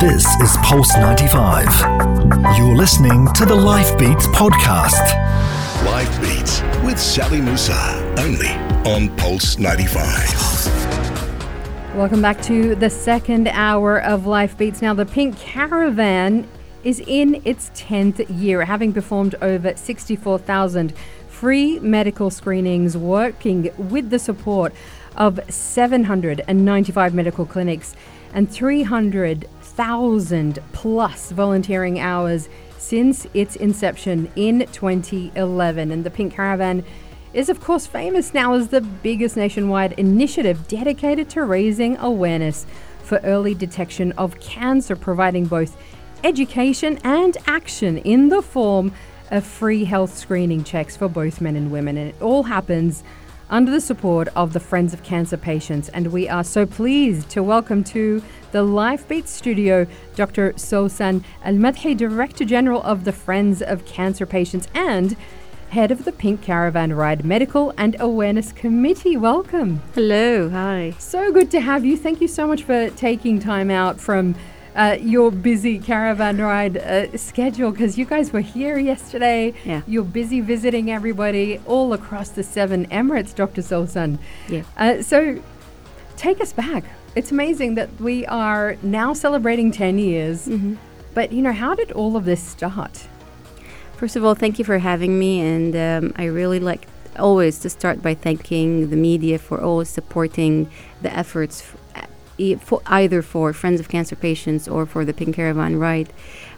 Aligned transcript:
This 0.00 0.24
is 0.40 0.56
Pulse 0.58 0.96
95. 0.96 1.66
You're 2.56 2.76
listening 2.76 3.26
to 3.32 3.44
the 3.44 3.56
Life 3.56 3.98
Beats 3.98 4.28
podcast. 4.28 5.12
Life 5.84 6.20
Beats 6.20 6.62
with 6.84 7.00
Sally 7.00 7.40
Musa, 7.40 7.74
only 8.16 8.50
on 8.88 9.08
Pulse 9.16 9.58
95. 9.58 11.96
Welcome 11.96 12.22
back 12.22 12.40
to 12.42 12.76
the 12.76 12.88
second 12.88 13.48
hour 13.48 14.00
of 14.00 14.24
Life 14.24 14.56
Beats. 14.56 14.80
Now, 14.80 14.94
the 14.94 15.04
Pink 15.04 15.36
Caravan 15.36 16.46
is 16.84 17.00
in 17.00 17.42
its 17.44 17.70
10th 17.70 18.24
year, 18.40 18.66
having 18.66 18.92
performed 18.92 19.34
over 19.42 19.74
64,000 19.74 20.92
free 21.26 21.80
medical 21.80 22.30
screenings, 22.30 22.96
working 22.96 23.72
with 23.76 24.10
the 24.10 24.20
support 24.20 24.72
of 25.16 25.40
795 25.48 27.14
medical 27.14 27.44
clinics 27.44 27.96
and 28.32 28.52
300,000 29.78 30.58
plus 30.72 31.30
volunteering 31.30 32.00
hours 32.00 32.48
since 32.78 33.28
its 33.32 33.54
inception 33.54 34.28
in 34.34 34.66
2011. 34.72 35.92
And 35.92 36.02
the 36.02 36.10
Pink 36.10 36.34
Caravan 36.34 36.84
is, 37.32 37.48
of 37.48 37.60
course, 37.60 37.86
famous 37.86 38.34
now 38.34 38.54
as 38.54 38.68
the 38.68 38.80
biggest 38.80 39.36
nationwide 39.36 39.92
initiative 39.92 40.66
dedicated 40.66 41.30
to 41.30 41.44
raising 41.44 41.96
awareness 41.98 42.66
for 43.04 43.20
early 43.22 43.54
detection 43.54 44.10
of 44.12 44.40
cancer, 44.40 44.96
providing 44.96 45.46
both 45.46 45.76
education 46.24 46.98
and 47.04 47.36
action 47.46 47.98
in 47.98 48.30
the 48.30 48.42
form 48.42 48.92
of 49.30 49.46
free 49.46 49.84
health 49.84 50.18
screening 50.18 50.64
checks 50.64 50.96
for 50.96 51.08
both 51.08 51.40
men 51.40 51.54
and 51.54 51.70
women. 51.70 51.96
And 51.96 52.08
it 52.08 52.20
all 52.20 52.42
happens 52.42 53.04
under 53.50 53.70
the 53.70 53.80
support 53.80 54.28
of 54.36 54.52
the 54.52 54.60
Friends 54.60 54.92
of 54.92 55.02
Cancer 55.02 55.36
Patients. 55.36 55.88
And 55.90 56.08
we 56.08 56.28
are 56.28 56.44
so 56.44 56.66
pleased 56.66 57.28
to 57.30 57.42
welcome 57.42 57.82
to 57.84 58.22
the 58.52 58.64
LifeBeat 58.64 59.26
studio 59.26 59.86
Dr. 60.14 60.52
Sousan 60.54 61.22
Al 61.44 61.54
Madhi, 61.54 61.96
Director 61.96 62.44
General 62.44 62.82
of 62.82 63.04
the 63.04 63.12
Friends 63.12 63.62
of 63.62 63.84
Cancer 63.84 64.26
Patients 64.26 64.68
and 64.74 65.16
head 65.70 65.90
of 65.90 66.04
the 66.04 66.12
Pink 66.12 66.40
Caravan 66.42 66.92
Ride 66.92 67.24
Medical 67.24 67.74
and 67.76 67.96
Awareness 68.00 68.52
Committee. 68.52 69.16
Welcome. 69.16 69.82
Hello. 69.94 70.48
Hi. 70.48 70.94
So 70.98 71.30
good 71.30 71.50
to 71.50 71.60
have 71.60 71.84
you. 71.84 71.96
Thank 71.96 72.20
you 72.20 72.28
so 72.28 72.46
much 72.46 72.62
for 72.62 72.90
taking 72.90 73.38
time 73.38 73.70
out 73.70 74.00
from 74.00 74.34
uh, 74.78 74.96
your 75.00 75.32
busy 75.32 75.76
caravan 75.78 76.38
ride 76.38 76.76
uh, 76.76 77.16
schedule 77.16 77.72
because 77.72 77.98
you 77.98 78.04
guys 78.04 78.32
were 78.32 78.40
here 78.40 78.78
yesterday. 78.78 79.52
Yeah. 79.64 79.82
You're 79.88 80.04
busy 80.04 80.40
visiting 80.40 80.90
everybody 80.90 81.60
all 81.66 81.92
across 81.92 82.28
the 82.30 82.44
seven 82.44 82.86
Emirates, 82.86 83.34
Dr. 83.34 83.60
Sousan. 83.60 84.18
Yeah. 84.48 84.62
Uh, 84.76 85.02
so 85.02 85.42
take 86.16 86.40
us 86.40 86.52
back. 86.52 86.84
It's 87.16 87.32
amazing 87.32 87.74
that 87.74 87.90
we 88.00 88.24
are 88.26 88.76
now 88.82 89.14
celebrating 89.14 89.72
10 89.72 89.98
years. 89.98 90.46
Mm-hmm. 90.46 90.74
But, 91.12 91.32
you 91.32 91.42
know, 91.42 91.52
how 91.52 91.74
did 91.74 91.90
all 91.90 92.16
of 92.16 92.24
this 92.24 92.40
start? 92.40 93.08
First 93.96 94.14
of 94.14 94.24
all, 94.24 94.36
thank 94.36 94.60
you 94.60 94.64
for 94.64 94.78
having 94.78 95.18
me, 95.18 95.40
and 95.40 95.74
um, 95.74 96.12
I 96.14 96.26
really 96.26 96.60
like 96.60 96.86
always 97.18 97.58
to 97.60 97.68
start 97.68 98.00
by 98.00 98.14
thanking 98.14 98.90
the 98.90 98.96
media 98.96 99.40
for 99.40 99.60
always 99.60 99.88
supporting 99.88 100.70
the 101.02 101.12
efforts 101.12 101.74
for 102.60 102.80
either 102.86 103.22
for 103.22 103.52
Friends 103.52 103.80
of 103.80 103.88
Cancer 103.88 104.16
Patients 104.16 104.68
or 104.68 104.86
for 104.86 105.04
the 105.04 105.12
Pink 105.12 105.36
Caravan 105.36 105.76
Ride. 105.76 106.12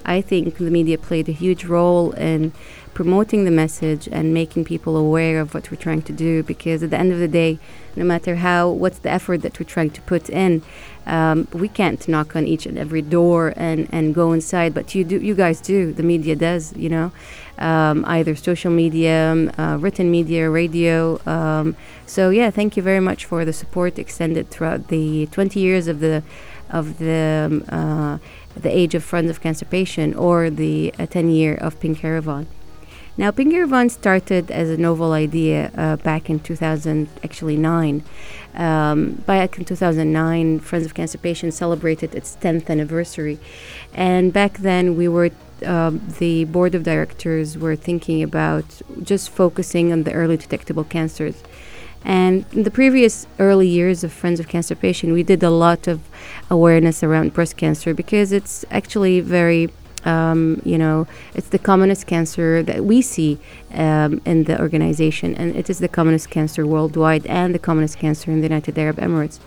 I 0.04 0.20
think 0.20 0.56
the 0.56 0.70
media 0.70 0.98
played 0.98 1.28
a 1.28 1.32
huge 1.32 1.64
role 1.64 2.12
in 2.12 2.52
promoting 2.94 3.44
the 3.44 3.50
message 3.50 4.08
and 4.10 4.34
making 4.34 4.64
people 4.64 4.96
aware 4.96 5.40
of 5.40 5.54
what 5.54 5.70
we're 5.70 5.76
trying 5.76 6.02
to 6.02 6.12
do 6.12 6.42
because 6.42 6.82
at 6.82 6.90
the 6.90 6.98
end 6.98 7.12
of 7.12 7.18
the 7.18 7.28
day, 7.28 7.58
no 7.96 8.04
matter 8.04 8.36
how, 8.36 8.70
what's 8.70 8.98
the 8.98 9.10
effort 9.10 9.38
that 9.42 9.58
we're 9.58 9.66
trying 9.66 9.90
to 9.90 10.00
put 10.02 10.28
in, 10.28 10.62
um, 11.06 11.48
we 11.52 11.68
can't 11.68 12.06
knock 12.08 12.36
on 12.36 12.46
each 12.46 12.66
and 12.66 12.78
every 12.78 13.02
door 13.02 13.52
and, 13.56 13.88
and 13.90 14.14
go 14.14 14.32
inside, 14.32 14.74
but 14.74 14.94
you 14.94 15.04
do, 15.04 15.18
you 15.18 15.34
guys 15.34 15.60
do, 15.60 15.92
the 15.92 16.02
media 16.02 16.36
does, 16.36 16.76
you 16.76 16.88
know, 16.88 17.12
um, 17.58 18.04
either 18.06 18.34
social 18.34 18.70
media, 18.70 19.32
um, 19.32 19.50
uh, 19.58 19.76
written 19.78 20.10
media, 20.10 20.48
radio. 20.48 21.20
Um, 21.26 21.76
so 22.06 22.30
yeah, 22.30 22.50
thank 22.50 22.76
you 22.76 22.82
very 22.82 23.00
much 23.00 23.24
for 23.24 23.44
the 23.44 23.52
support 23.52 23.98
extended 23.98 24.50
throughout 24.50 24.88
the 24.88 25.26
20 25.26 25.60
years 25.60 25.86
of 25.86 26.00
the 26.00 26.22
of 26.70 26.98
the 26.98 27.48
um, 27.50 27.64
uh, 27.68 28.18
the 28.56 28.76
age 28.76 28.94
of 28.94 29.04
Friends 29.04 29.30
of 29.30 29.40
Cancer 29.40 29.64
Patient 29.64 30.16
or 30.16 30.50
the 30.50 30.94
uh, 30.98 31.06
10 31.06 31.30
year 31.30 31.54
of 31.54 31.78
Pink 31.80 31.98
Caravan. 31.98 32.46
Now, 33.16 33.30
Pink 33.30 33.52
Caravan 33.52 33.90
started 33.90 34.50
as 34.50 34.70
a 34.70 34.76
novel 34.76 35.12
idea 35.12 35.70
uh, 35.76 35.96
back 35.96 36.30
in 36.30 36.40
2000, 36.40 37.08
actually 37.24 37.56
nine. 37.56 38.02
Um, 38.54 39.12
back 39.26 39.58
in 39.58 39.64
2009, 39.64 40.60
Friends 40.60 40.86
of 40.86 40.94
Cancer 40.94 41.18
Patients 41.18 41.56
celebrated 41.56 42.14
its 42.14 42.36
10th 42.40 42.70
anniversary, 42.70 43.38
and 43.94 44.32
back 44.32 44.58
then 44.58 44.96
we 44.96 45.08
were. 45.08 45.30
Um, 45.62 46.00
the 46.18 46.44
board 46.46 46.74
of 46.74 46.84
directors 46.84 47.58
were 47.58 47.76
thinking 47.76 48.22
about 48.22 48.64
just 49.02 49.28
focusing 49.28 49.92
on 49.92 50.04
the 50.04 50.12
early 50.14 50.38
detectable 50.38 50.84
cancers. 50.84 51.42
And 52.02 52.46
in 52.52 52.62
the 52.62 52.70
previous 52.70 53.26
early 53.38 53.68
years 53.68 54.02
of 54.02 54.10
Friends 54.10 54.40
of 54.40 54.48
Cancer 54.48 54.74
Patient, 54.74 55.12
we 55.12 55.22
did 55.22 55.42
a 55.42 55.50
lot 55.50 55.86
of 55.86 56.00
awareness 56.48 57.02
around 57.02 57.34
breast 57.34 57.58
cancer 57.58 57.92
because 57.92 58.32
it's 58.32 58.64
actually 58.70 59.20
very 59.20 59.68
um, 60.04 60.60
you 60.64 60.78
know, 60.78 61.06
it's 61.34 61.48
the 61.48 61.58
commonest 61.58 62.06
cancer 62.06 62.62
that 62.62 62.84
we 62.84 63.02
see 63.02 63.38
um, 63.74 64.20
in 64.24 64.44
the 64.44 64.60
organization, 64.60 65.34
and 65.34 65.54
it 65.54 65.70
is 65.70 65.78
the 65.78 65.88
commonest 65.88 66.30
cancer 66.30 66.66
worldwide 66.66 67.26
and 67.26 67.54
the 67.54 67.58
commonest 67.58 67.98
cancer 67.98 68.30
in 68.30 68.38
the 68.40 68.46
United 68.46 68.78
Arab 68.78 68.96
Emirates. 68.96 69.38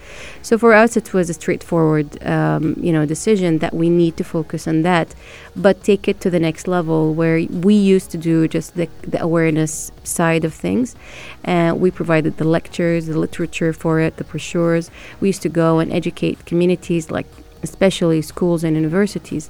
So 0.41 0.57
for 0.57 0.73
us, 0.73 0.95
it 0.95 1.13
was 1.13 1.29
a 1.29 1.33
straightforward, 1.33 2.23
um, 2.25 2.75
you 2.79 2.91
know, 2.91 3.05
decision 3.05 3.59
that 3.59 3.73
we 3.73 3.89
need 3.89 4.17
to 4.17 4.23
focus 4.23 4.67
on 4.67 4.83
that, 4.83 5.15
but 5.55 5.83
take 5.83 6.07
it 6.07 6.19
to 6.21 6.29
the 6.29 6.39
next 6.39 6.67
level 6.67 7.13
where 7.13 7.45
we 7.49 7.75
used 7.75 8.11
to 8.11 8.17
do 8.17 8.47
just 8.47 8.75
the, 8.75 8.87
the 9.01 9.21
awareness 9.21 9.91
side 10.03 10.45
of 10.45 10.53
things. 10.53 10.95
And 11.43 11.79
we 11.79 11.91
provided 11.91 12.37
the 12.37 12.45
lectures, 12.45 13.07
the 13.07 13.19
literature 13.19 13.73
for 13.73 13.99
it, 13.99 14.17
the 14.17 14.23
brochures. 14.23 14.89
We 15.19 15.29
used 15.29 15.41
to 15.41 15.49
go 15.49 15.79
and 15.79 15.91
educate 15.91 16.45
communities 16.45 17.11
like 17.11 17.27
especially 17.63 18.21
schools 18.21 18.63
and 18.63 18.75
universities, 18.75 19.49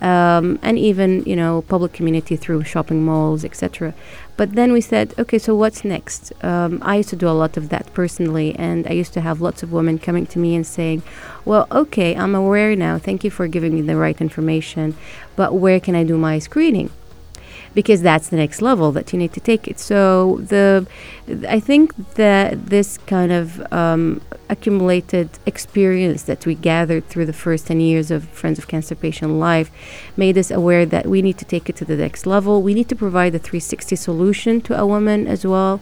um, 0.00 0.58
and 0.62 0.78
even 0.78 1.22
you 1.24 1.36
know 1.36 1.62
public 1.62 1.92
community 1.92 2.36
through 2.36 2.64
shopping 2.64 3.04
malls, 3.04 3.44
etc. 3.44 3.94
But 4.38 4.54
then 4.54 4.72
we 4.72 4.80
said, 4.80 5.14
okay, 5.18 5.38
so 5.38 5.56
what's 5.56 5.84
next? 5.84 6.32
Um, 6.44 6.78
I 6.82 6.96
used 6.96 7.08
to 7.08 7.16
do 7.16 7.28
a 7.28 7.34
lot 7.42 7.56
of 7.56 7.70
that 7.70 7.92
personally, 7.92 8.54
and 8.54 8.86
I 8.86 8.92
used 8.92 9.12
to 9.14 9.20
have 9.20 9.40
lots 9.40 9.64
of 9.64 9.72
women 9.72 9.98
coming 9.98 10.26
to 10.26 10.38
me 10.38 10.54
and 10.54 10.64
saying, 10.64 11.02
well, 11.44 11.66
okay, 11.72 12.14
I'm 12.14 12.36
aware 12.36 12.76
now. 12.76 12.98
Thank 12.98 13.24
you 13.24 13.30
for 13.30 13.48
giving 13.48 13.74
me 13.74 13.82
the 13.82 13.96
right 13.96 14.18
information, 14.20 14.96
but 15.34 15.54
where 15.54 15.80
can 15.80 15.96
I 15.96 16.04
do 16.04 16.16
my 16.16 16.38
screening? 16.38 16.90
Because 17.78 18.02
that's 18.02 18.28
the 18.30 18.36
next 18.36 18.60
level 18.60 18.90
that 18.90 19.12
you 19.12 19.18
need 19.20 19.32
to 19.32 19.38
take 19.38 19.68
it. 19.68 19.78
So 19.78 20.40
the, 20.42 20.84
I 21.48 21.60
think 21.60 21.94
that 22.14 22.66
this 22.66 22.98
kind 23.06 23.30
of 23.30 23.72
um, 23.72 24.20
accumulated 24.50 25.28
experience 25.46 26.24
that 26.24 26.44
we 26.44 26.56
gathered 26.56 27.06
through 27.08 27.26
the 27.26 27.32
first 27.32 27.68
10 27.68 27.78
years 27.78 28.10
of 28.10 28.28
Friends 28.30 28.58
of 28.58 28.66
Cancer 28.66 28.96
Patient 28.96 29.34
Life 29.34 29.70
made 30.16 30.36
us 30.36 30.50
aware 30.50 30.84
that 30.86 31.06
we 31.06 31.22
need 31.22 31.38
to 31.38 31.44
take 31.44 31.70
it 31.70 31.76
to 31.76 31.84
the 31.84 31.96
next 31.96 32.26
level. 32.26 32.62
We 32.62 32.74
need 32.74 32.88
to 32.88 32.96
provide 32.96 33.32
a 33.36 33.38
360 33.38 33.94
solution 33.94 34.60
to 34.62 34.76
a 34.76 34.84
woman 34.84 35.28
as 35.28 35.46
well, 35.46 35.80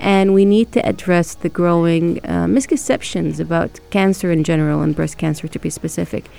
and 0.00 0.32
we 0.32 0.46
need 0.46 0.72
to 0.72 0.80
address 0.88 1.34
the 1.34 1.50
growing 1.50 2.24
uh, 2.26 2.48
misconceptions 2.48 3.38
about 3.38 3.80
cancer 3.90 4.32
in 4.32 4.44
general 4.44 4.80
and 4.80 4.96
breast 4.96 5.18
cancer 5.18 5.46
to 5.46 5.58
be 5.58 5.68
specific. 5.68 6.30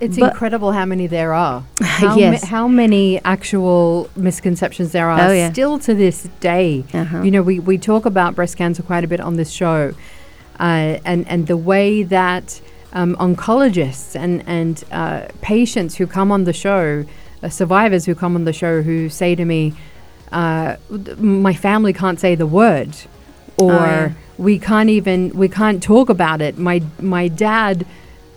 It's 0.00 0.18
but 0.18 0.32
incredible 0.32 0.72
how 0.72 0.84
many 0.84 1.06
there 1.06 1.32
are. 1.32 1.62
How, 1.80 2.16
yes. 2.16 2.42
ma- 2.42 2.48
how 2.48 2.68
many 2.68 3.20
actual 3.24 4.08
misconceptions 4.14 4.47
there 4.92 5.10
are 5.10 5.30
oh, 5.30 5.32
yeah. 5.32 5.52
still 5.52 5.78
to 5.80 5.94
this 5.94 6.28
day. 6.40 6.84
Uh-huh. 6.94 7.22
You 7.22 7.30
know, 7.30 7.42
we, 7.42 7.58
we 7.58 7.78
talk 7.78 8.06
about 8.06 8.34
breast 8.34 8.56
cancer 8.56 8.82
quite 8.82 9.04
a 9.04 9.08
bit 9.08 9.20
on 9.20 9.36
this 9.36 9.50
show, 9.50 9.94
uh, 10.58 10.98
and, 11.04 11.26
and 11.28 11.46
the 11.46 11.56
way 11.56 12.02
that 12.02 12.60
um, 12.92 13.16
oncologists 13.16 14.14
and, 14.14 14.42
and 14.46 14.84
uh, 14.90 15.28
patients 15.40 15.96
who 15.96 16.06
come 16.06 16.32
on 16.32 16.44
the 16.44 16.52
show, 16.52 17.04
uh, 17.42 17.48
survivors 17.48 18.06
who 18.06 18.14
come 18.14 18.34
on 18.34 18.44
the 18.44 18.52
show, 18.52 18.82
who 18.82 19.08
say 19.08 19.34
to 19.34 19.44
me, 19.44 19.74
uh, 20.32 20.76
my 21.18 21.54
family 21.54 21.92
can't 21.92 22.20
say 22.20 22.34
the 22.34 22.46
word, 22.46 22.96
or 23.56 23.72
oh, 23.72 23.84
yeah. 23.84 24.12
we 24.36 24.58
can't 24.58 24.90
even, 24.90 25.30
we 25.30 25.48
can't 25.48 25.82
talk 25.82 26.08
about 26.08 26.40
it. 26.40 26.58
My, 26.58 26.82
my 27.00 27.28
dad 27.28 27.86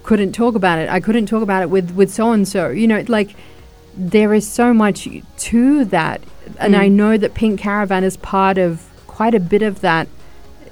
couldn't 0.04 0.34
talk 0.34 0.56
about 0.56 0.80
it. 0.80 0.90
I 0.90 1.00
couldn't 1.00 1.28
talk 1.28 1.44
about 1.44 1.62
it 1.62 1.70
with 1.70 1.92
with 1.92 2.12
so 2.12 2.32
and 2.32 2.48
so. 2.48 2.70
You 2.70 2.88
know, 2.88 3.04
like 3.08 3.36
there 3.96 4.34
is 4.34 4.48
so 4.48 4.74
much 4.74 5.08
to 5.38 5.86
that, 5.86 6.22
and 6.60 6.74
Mm. 6.74 6.80
I 6.80 6.88
know 6.88 7.18
that 7.18 7.34
Pink 7.34 7.60
Caravan 7.60 8.04
is 8.04 8.18
part 8.18 8.58
of 8.58 8.88
quite 9.08 9.36
a 9.36 9.40
bit 9.40 9.62
of 9.62 9.82
that 9.82 10.08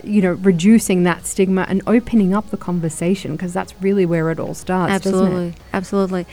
you 0.03 0.21
know, 0.21 0.31
reducing 0.31 1.03
that 1.03 1.25
stigma 1.25 1.65
and 1.67 1.81
opening 1.85 2.33
up 2.33 2.49
the 2.51 2.57
conversation 2.57 3.33
because 3.33 3.53
that's 3.53 3.73
really 3.81 4.05
where 4.05 4.31
it 4.31 4.39
all 4.39 4.53
starts. 4.53 4.93
Absolutely, 4.93 5.53
absolutely. 5.73 6.25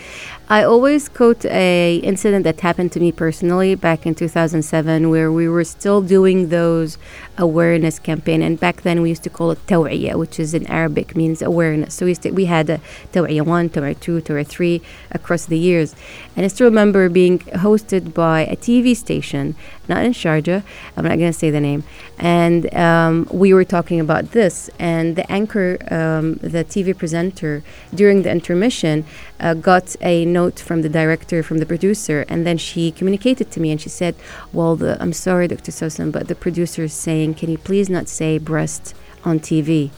I 0.48 0.62
always 0.62 1.08
quote 1.08 1.44
a 1.46 1.96
incident 2.04 2.44
that 2.44 2.60
happened 2.60 2.92
to 2.92 3.00
me 3.00 3.10
personally 3.10 3.74
back 3.74 4.06
in 4.06 4.14
2007, 4.14 5.10
where 5.10 5.32
we 5.32 5.48
were 5.48 5.64
still 5.64 6.00
doing 6.00 6.50
those 6.50 6.98
awareness 7.36 7.98
campaign, 7.98 8.42
and 8.42 8.58
back 8.58 8.82
then 8.82 9.02
we 9.02 9.08
used 9.08 9.24
to 9.24 9.30
call 9.30 9.50
it 9.50 9.66
tawiyah, 9.66 10.14
which 10.14 10.38
is 10.38 10.54
in 10.54 10.64
Arabic 10.68 11.16
means 11.16 11.42
awareness. 11.42 11.94
So 11.94 12.06
we 12.06 12.14
we 12.30 12.44
had 12.44 12.70
a 12.70 12.80
tawiyah 13.12 13.44
one, 13.44 13.70
tawiyah 13.70 13.98
two, 13.98 14.20
tawiyah 14.20 14.46
three 14.46 14.82
across 15.10 15.46
the 15.46 15.58
years, 15.58 15.96
and 16.36 16.44
I 16.44 16.48
still 16.48 16.68
remember 16.68 17.08
being 17.08 17.40
hosted 17.40 18.14
by 18.14 18.42
a 18.42 18.54
TV 18.54 18.94
station, 18.94 19.56
not 19.88 20.04
in 20.04 20.12
Sharjah. 20.12 20.62
I'm 20.96 21.02
not 21.02 21.18
going 21.18 21.32
to 21.32 21.38
say 21.38 21.50
the 21.50 21.60
name, 21.60 21.82
and 22.20 22.72
um, 22.72 23.26
we 23.32 23.52
were 23.52 23.64
talking 23.64 23.98
about 23.98 24.30
this, 24.30 24.70
and 24.78 25.16
the 25.16 25.28
anchor, 25.30 25.76
um, 25.90 26.34
the 26.34 26.64
TV 26.64 26.96
presenter, 26.96 27.64
during 27.92 28.22
the 28.22 28.30
intermission, 28.30 29.04
uh, 29.40 29.54
got 29.54 29.96
a 30.00 30.24
note 30.40 30.58
from 30.68 30.78
the 30.82 30.92
director, 31.00 31.38
from 31.48 31.58
the 31.62 31.68
producer, 31.72 32.18
and 32.30 32.40
then 32.46 32.58
she 32.68 32.82
communicated 32.98 33.46
to 33.52 33.58
me 33.62 33.68
and 33.72 33.80
she 33.84 33.92
said, 34.00 34.14
Well, 34.56 34.74
the, 34.82 34.92
I'm 35.02 35.14
sorry, 35.26 35.46
Dr. 35.48 35.72
Sosan, 35.78 36.08
but 36.16 36.24
the 36.28 36.38
producer 36.46 36.82
is 36.90 36.96
saying, 37.06 37.28
Can 37.40 37.48
you 37.54 37.60
please 37.68 37.88
not 37.96 38.06
say 38.18 38.30
breast 38.52 38.82
on 39.24 39.36
TV? 39.48 39.90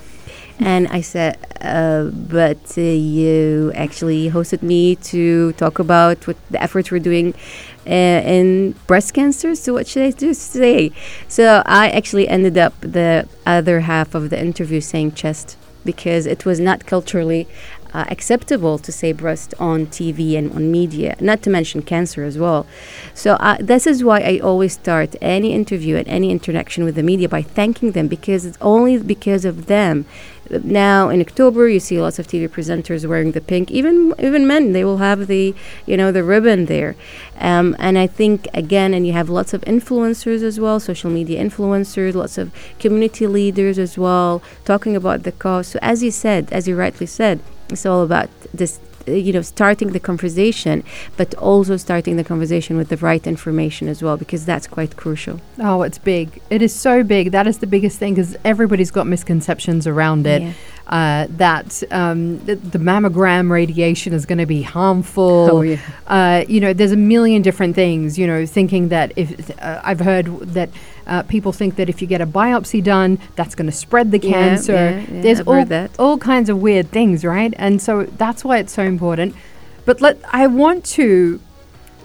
And 0.61 0.88
I 0.88 1.02
said, 1.02 1.38
uh, 1.61 2.05
but 2.40 2.62
uh, 2.76 2.81
you 2.81 3.73
actually 3.75 4.31
hosted 4.37 4.62
me 4.62 4.96
to 5.12 5.52
talk 5.52 5.79
about 5.79 6.26
what 6.26 6.37
the 6.50 6.61
efforts 6.67 6.91
we're 6.91 7.08
doing 7.12 7.29
uh, 7.87 8.20
in 8.37 8.75
breast 8.88 9.14
cancer. 9.14 9.55
So 9.55 9.69
what 9.75 9.87
should 9.87 10.02
I 10.02 10.11
do 10.11 10.34
say? 10.34 10.91
So 11.29 11.62
I 11.64 11.91
actually 11.91 12.26
ended 12.29 12.58
up 12.58 12.75
the 12.81 13.29
other 13.46 13.81
half 13.81 14.14
of 14.14 14.31
the 14.31 14.38
interview 14.49 14.81
saying 14.81 15.12
chest 15.12 15.56
because 15.84 16.26
it 16.26 16.44
was 16.44 16.58
not 16.61 16.87
culturally 16.87 17.46
uh, 17.93 18.05
acceptable 18.08 18.79
to 18.79 18.93
say 18.93 19.12
breast 19.12 19.55
on 19.58 19.87
TV 19.87 20.37
and 20.37 20.52
on 20.52 20.70
media, 20.70 21.17
not 21.20 21.43
to 21.43 21.50
mention 21.50 21.82
cancer 21.82 22.25
as 22.25 22.38
well. 22.38 22.67
So, 23.14 23.35
uh, 23.35 23.56
this 23.61 23.87
is 23.87 24.05
why 24.05 24.20
I 24.20 24.38
always 24.38 24.75
start 24.75 25.17
any 25.20 25.52
interview 25.52 25.96
and 25.96 26.08
any 26.08 26.31
interaction 26.31 26.85
with 26.85 26.94
the 26.94 27.02
media 27.02 27.29
by 27.29 27.43
thanking 27.43 27.93
them 27.93 28.08
because 28.08 28.44
it's 28.44 28.58
only 28.61 28.99
because 28.99 29.44
of 29.44 29.67
them. 29.67 30.06
Now 30.50 31.11
in 31.11 31.20
October, 31.20 31.69
you 31.69 31.79
see 31.79 32.00
lots 32.00 32.19
of 32.19 32.26
TV 32.26 32.49
presenters 32.49 33.06
wearing 33.06 33.32
the 33.32 33.40
pink. 33.40 33.70
Even 33.70 34.14
even 34.19 34.46
men, 34.46 34.73
they 34.73 34.84
will 34.84 34.96
have 34.99 35.26
the 35.26 35.55
you 35.84 35.96
know 35.96 36.11
the 36.11 36.25
ribbon 36.25 36.67
there, 36.67 36.96
um, 37.38 37.76
and 37.79 37.99
I 37.99 38.06
think 38.06 38.49
again, 38.55 38.94
and 38.94 39.06
you 39.06 39.12
have 39.12 39.29
lots 39.29 39.52
of 39.52 39.61
influencers 39.62 40.43
as 40.43 40.58
well, 40.58 40.81
social 40.81 41.11
media 41.11 41.43
influencers, 41.43 42.14
lots 42.14 42.38
of 42.38 42.50
community 42.79 43.26
leaders 43.26 43.79
as 43.79 43.99
well, 43.99 44.43
talking 44.64 44.96
about 44.96 45.25
the 45.25 45.32
cause. 45.32 45.69
So 45.69 45.79
as 45.82 46.02
you 46.02 46.11
said, 46.11 46.50
as 46.50 46.67
you 46.67 46.76
rightly 46.76 47.06
said, 47.06 47.41
it's 47.70 47.87
all 47.87 48.03
about 48.03 48.31
this 48.53 48.81
you 49.09 49.32
know 49.32 49.43
starting 49.43 49.93
the 49.93 50.00
conversation 50.00 50.85
but 51.17 51.35
also 51.37 51.76
starting 51.76 52.17
the 52.17 52.25
conversation 52.25 52.76
with 52.76 52.88
the 52.88 52.97
right 52.99 53.26
information 53.26 53.88
as 53.88 54.03
well 54.03 54.17
because 54.17 54.44
that's 54.44 54.67
quite 54.67 54.97
crucial. 54.97 55.41
Oh 55.59 55.82
it's 55.82 55.99
big. 55.99 56.41
It 56.50 56.62
is 56.62 56.75
so 56.75 57.03
big. 57.03 57.32
That 57.32 57.47
is 57.47 57.59
the 57.59 57.67
biggest 57.67 57.99
thing 57.99 58.15
because 58.15 58.37
everybody's 58.44 58.91
got 58.91 59.06
misconceptions 59.06 59.87
around 59.87 60.26
it. 60.26 60.43
Yeah. 60.43 60.53
uh, 60.87 61.26
that 61.31 61.82
um, 61.91 62.38
the, 62.47 62.55
the, 62.55 62.79
mammogram 62.79 63.50
radiation 63.50 64.15
is 64.15 64.25
going 64.25 64.38
to 64.38 64.47
be 64.47 64.62
harmful. 64.62 65.49
Oh, 65.50 65.61
yeah. 65.61 65.79
uh, 66.06 66.44
you 66.49 66.61
know 66.61 66.73
there's 66.73 66.93
a 66.93 66.97
million 66.97 67.43
different 67.43 67.75
things 67.75 68.19
you 68.19 68.26
know 68.26 68.47
thinking 68.47 68.88
that 68.88 69.12
if 69.17 69.50
uh, 69.61 69.81
i've 69.85 70.00
heard 70.00 70.26
that 70.41 70.70
uh, 71.08 71.22
people 71.22 71.52
think 71.52 71.76
that 71.76 71.88
if 71.88 72.00
you 72.00 72.06
get 72.06 72.20
a 72.20 72.26
biopsy 72.26 72.82
done, 72.82 73.19
that's 73.34 73.55
going 73.55 73.66
to 73.66 73.76
spread 73.76 74.10
the 74.12 74.19
cancer. 74.19 74.72
Yeah, 74.72 75.00
yeah, 75.00 75.22
There's 75.22 75.40
I've 75.40 75.49
all, 75.49 75.88
all 75.99 76.19
kinds 76.19 76.49
of 76.49 76.60
weird 76.60 76.90
things, 76.90 77.25
right? 77.25 77.55
And 77.56 77.81
so 77.81 78.05
that's 78.05 78.44
why 78.44 78.58
it's 78.58 78.72
so 78.72 78.82
important. 78.82 79.34
But 79.84 80.00
let 80.00 80.19
I 80.31 80.46
want 80.46 80.84
to 80.96 81.40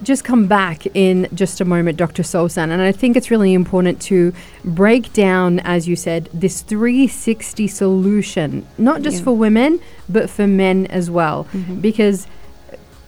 just 0.01 0.23
come 0.23 0.47
back 0.47 0.85
in 0.95 1.27
just 1.33 1.61
a 1.61 1.65
moment, 1.65 1.97
Dr. 1.97 2.23
Sosan, 2.23 2.71
and 2.71 2.81
I 2.81 2.91
think 2.91 3.15
it's 3.15 3.29
really 3.31 3.53
important 3.53 4.01
to 4.03 4.33
break 4.63 5.13
down, 5.13 5.59
as 5.59 5.87
you 5.87 5.95
said, 5.95 6.29
this 6.33 6.61
360 6.61 7.67
solution, 7.67 8.65
not 8.77 9.01
just 9.01 9.17
yeah. 9.17 9.23
for 9.23 9.33
women, 9.33 9.79
but 10.09 10.29
for 10.29 10.47
men 10.47 10.87
as 10.87 11.09
well, 11.09 11.45
mm-hmm. 11.45 11.79
because. 11.79 12.27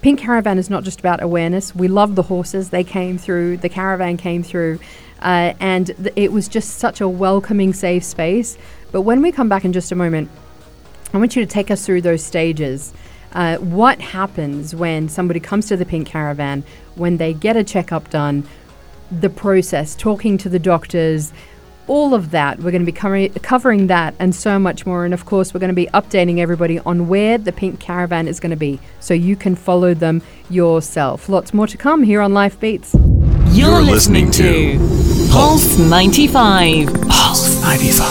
Pink 0.01 0.19
Caravan 0.19 0.59
is 0.59 0.69
not 0.69 0.83
just 0.83 0.99
about 0.99 1.23
awareness. 1.23 1.73
We 1.73 1.87
love 1.87 2.13
the 2.13 2.21
horses. 2.21 2.69
They 2.69 2.83
came 2.83 3.17
through, 3.17 3.57
the 3.57 3.69
caravan 3.69 4.17
came 4.17 4.43
through. 4.43 4.77
Uh, 5.25 5.55
and 5.59 5.87
th- 5.87 6.13
it 6.15 6.31
was 6.31 6.47
just 6.47 6.77
such 6.77 7.01
a 7.01 7.09
welcoming, 7.09 7.73
safe 7.73 8.03
space. 8.03 8.57
But 8.91 9.01
when 9.01 9.21
we 9.23 9.31
come 9.31 9.49
back 9.49 9.65
in 9.65 9.73
just 9.73 9.91
a 9.91 9.95
moment, 9.95 10.29
I 11.13 11.17
want 11.17 11.35
you 11.35 11.43
to 11.43 11.51
take 11.51 11.71
us 11.71 11.83
through 11.85 12.01
those 12.01 12.23
stages. 12.23 12.93
Uh, 13.33 13.57
what 13.57 13.99
happens 13.99 14.75
when 14.75 15.09
somebody 15.09 15.39
comes 15.39 15.67
to 15.67 15.77
the 15.77 15.85
Pink 15.85 16.07
Caravan, 16.07 16.63
when 16.93 17.17
they 17.17 17.33
get 17.33 17.57
a 17.57 17.63
checkup 17.63 18.09
done, 18.11 18.47
the 19.11 19.29
process, 19.29 19.95
talking 19.95 20.37
to 20.37 20.47
the 20.47 20.59
doctors, 20.59 21.33
all 21.87 22.13
of 22.13 22.31
that. 22.31 22.59
We're 22.59 22.71
going 22.71 22.85
to 22.85 22.91
be 22.91 22.97
co- 22.97 23.29
covering 23.39 23.87
that 23.87 24.13
and 24.19 24.33
so 24.33 24.59
much 24.59 24.85
more. 24.85 25.05
And 25.05 25.13
of 25.13 25.25
course, 25.25 25.53
we're 25.53 25.59
going 25.59 25.69
to 25.69 25.75
be 25.75 25.87
updating 25.87 26.37
everybody 26.37 26.79
on 26.79 27.07
where 27.07 27.37
the 27.39 27.51
Pink 27.51 27.79
Caravan 27.79 28.27
is 28.27 28.39
going 28.39 28.51
to 28.51 28.55
be 28.55 28.79
so 28.99 29.13
you 29.15 29.35
can 29.35 29.55
follow 29.55 29.95
them 29.95 30.21
yourself. 30.51 31.29
Lots 31.29 31.51
more 31.51 31.67
to 31.67 31.77
come 31.77 32.03
here 32.03 32.21
on 32.21 32.33
Life 32.33 32.59
Beats. 32.59 32.95
You're, 33.55 33.69
You're 33.69 33.81
listening, 33.83 34.27
listening, 34.27 34.79
to 34.79 35.29
Pulse 35.31 35.79
95. 35.79 36.87
Pulse 37.07 37.61
95. 37.61 38.05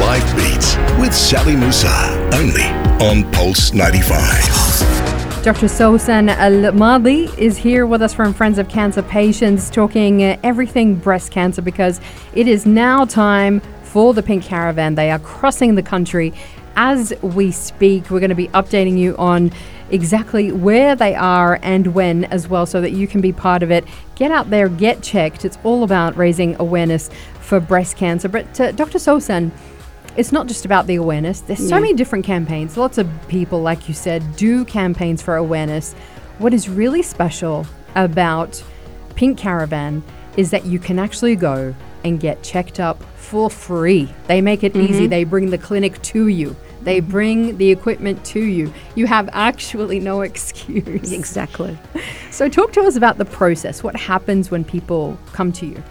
Life 0.00 0.36
Beats 0.36 0.76
with 0.98 1.12
Sally 1.12 1.54
Musa. 1.54 1.90
Only 2.32 2.64
on 3.06 3.30
Pulse 3.30 3.74
95. 3.74 5.44
Dr. 5.44 5.66
Sosan 5.66 6.30
Al 6.30 6.72
Madi 6.72 7.28
is 7.36 7.58
here 7.58 7.86
with 7.86 8.00
us 8.00 8.14
from 8.14 8.32
Friends 8.32 8.56
of 8.56 8.70
Cancer 8.70 9.02
Patients 9.02 9.68
talking 9.68 10.24
uh, 10.24 10.38
everything 10.42 10.94
breast 10.94 11.30
cancer 11.30 11.60
because 11.60 12.00
it 12.32 12.48
is 12.48 12.64
now 12.64 13.04
time 13.04 13.60
for 13.82 14.14
the 14.14 14.22
Pink 14.22 14.44
Caravan. 14.44 14.94
They 14.94 15.10
are 15.10 15.18
crossing 15.18 15.74
the 15.74 15.82
country 15.82 16.32
as 16.76 17.12
we 17.20 17.52
speak. 17.52 18.08
We're 18.08 18.20
going 18.20 18.30
to 18.30 18.34
be 18.34 18.48
updating 18.48 18.96
you 18.96 19.14
on 19.18 19.52
exactly 19.90 20.52
where 20.52 20.94
they 20.94 21.14
are 21.14 21.58
and 21.62 21.94
when 21.94 22.24
as 22.24 22.48
well 22.48 22.66
so 22.66 22.80
that 22.80 22.92
you 22.92 23.06
can 23.06 23.20
be 23.20 23.32
part 23.32 23.62
of 23.62 23.70
it. 23.70 23.84
Get 24.14 24.30
out 24.30 24.50
there, 24.50 24.68
get 24.68 25.02
checked. 25.02 25.44
It's 25.44 25.58
all 25.64 25.84
about 25.84 26.16
raising 26.16 26.56
awareness 26.60 27.10
for 27.40 27.60
breast 27.60 27.96
cancer. 27.96 28.28
But 28.28 28.60
uh, 28.60 28.72
Dr. 28.72 28.98
Sosan, 28.98 29.50
it's 30.16 30.32
not 30.32 30.46
just 30.46 30.64
about 30.64 30.86
the 30.86 30.96
awareness. 30.96 31.40
There's 31.40 31.60
so 31.66 31.76
yeah. 31.76 31.80
many 31.80 31.94
different 31.94 32.24
campaigns. 32.24 32.76
Lots 32.76 32.98
of 32.98 33.08
people, 33.28 33.62
like 33.62 33.88
you 33.88 33.94
said, 33.94 34.36
do 34.36 34.64
campaigns 34.64 35.22
for 35.22 35.36
awareness. 35.36 35.94
What 36.38 36.52
is 36.52 36.68
really 36.68 37.02
special 37.02 37.66
about 37.94 38.62
Pink 39.14 39.38
Caravan 39.38 40.02
is 40.36 40.50
that 40.50 40.64
you 40.64 40.78
can 40.78 40.98
actually 40.98 41.36
go 41.36 41.74
and 42.04 42.20
get 42.20 42.42
checked 42.42 42.80
up 42.80 43.02
for 43.16 43.50
free. 43.50 44.12
They 44.26 44.40
make 44.40 44.62
it 44.62 44.72
mm-hmm. 44.72 44.92
easy. 44.92 45.06
They 45.06 45.24
bring 45.24 45.50
the 45.50 45.58
clinic 45.58 46.00
to 46.02 46.28
you. 46.28 46.56
They 46.88 47.00
bring 47.00 47.58
the 47.58 47.70
equipment 47.70 48.24
to 48.32 48.40
you. 48.40 48.72
You 48.94 49.06
have 49.08 49.28
actually 49.34 50.00
no 50.00 50.22
excuse. 50.30 51.12
Exactly. 51.12 51.76
So, 52.30 52.48
talk 52.48 52.72
to 52.72 52.80
us 52.80 52.96
about 52.96 53.18
the 53.18 53.26
process. 53.26 53.82
What 53.82 53.94
happens 53.94 54.50
when 54.50 54.64
people 54.64 55.18
come 55.34 55.52
to 55.52 55.66
you? 55.66 55.82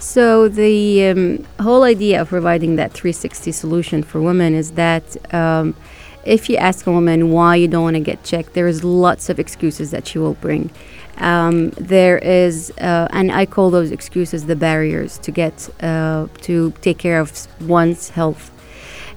So, 0.00 0.48
the 0.48 1.06
um, 1.10 1.44
whole 1.60 1.84
idea 1.84 2.20
of 2.20 2.28
providing 2.28 2.74
that 2.74 2.92
360 2.92 3.52
solution 3.52 4.02
for 4.02 4.20
women 4.20 4.52
is 4.52 4.72
that 4.72 5.32
um, 5.32 5.76
if 6.24 6.50
you 6.50 6.56
ask 6.56 6.88
a 6.88 6.90
woman 6.90 7.30
why 7.30 7.54
you 7.54 7.68
don't 7.68 7.84
want 7.84 7.94
to 7.94 8.00
get 8.00 8.24
checked, 8.24 8.54
there's 8.54 8.82
lots 8.82 9.28
of 9.28 9.38
excuses 9.38 9.92
that 9.92 10.08
she 10.08 10.18
will 10.18 10.34
bring. 10.34 10.72
Um, 11.18 11.70
there 11.70 12.18
is, 12.18 12.72
uh, 12.78 13.06
and 13.12 13.30
I 13.30 13.46
call 13.46 13.70
those 13.70 13.92
excuses 13.92 14.46
the 14.46 14.56
barriers 14.56 15.18
to 15.18 15.30
get 15.30 15.70
uh, 15.80 16.26
to 16.40 16.72
take 16.80 16.98
care 16.98 17.20
of 17.20 17.30
one's 17.60 18.08
health 18.10 18.51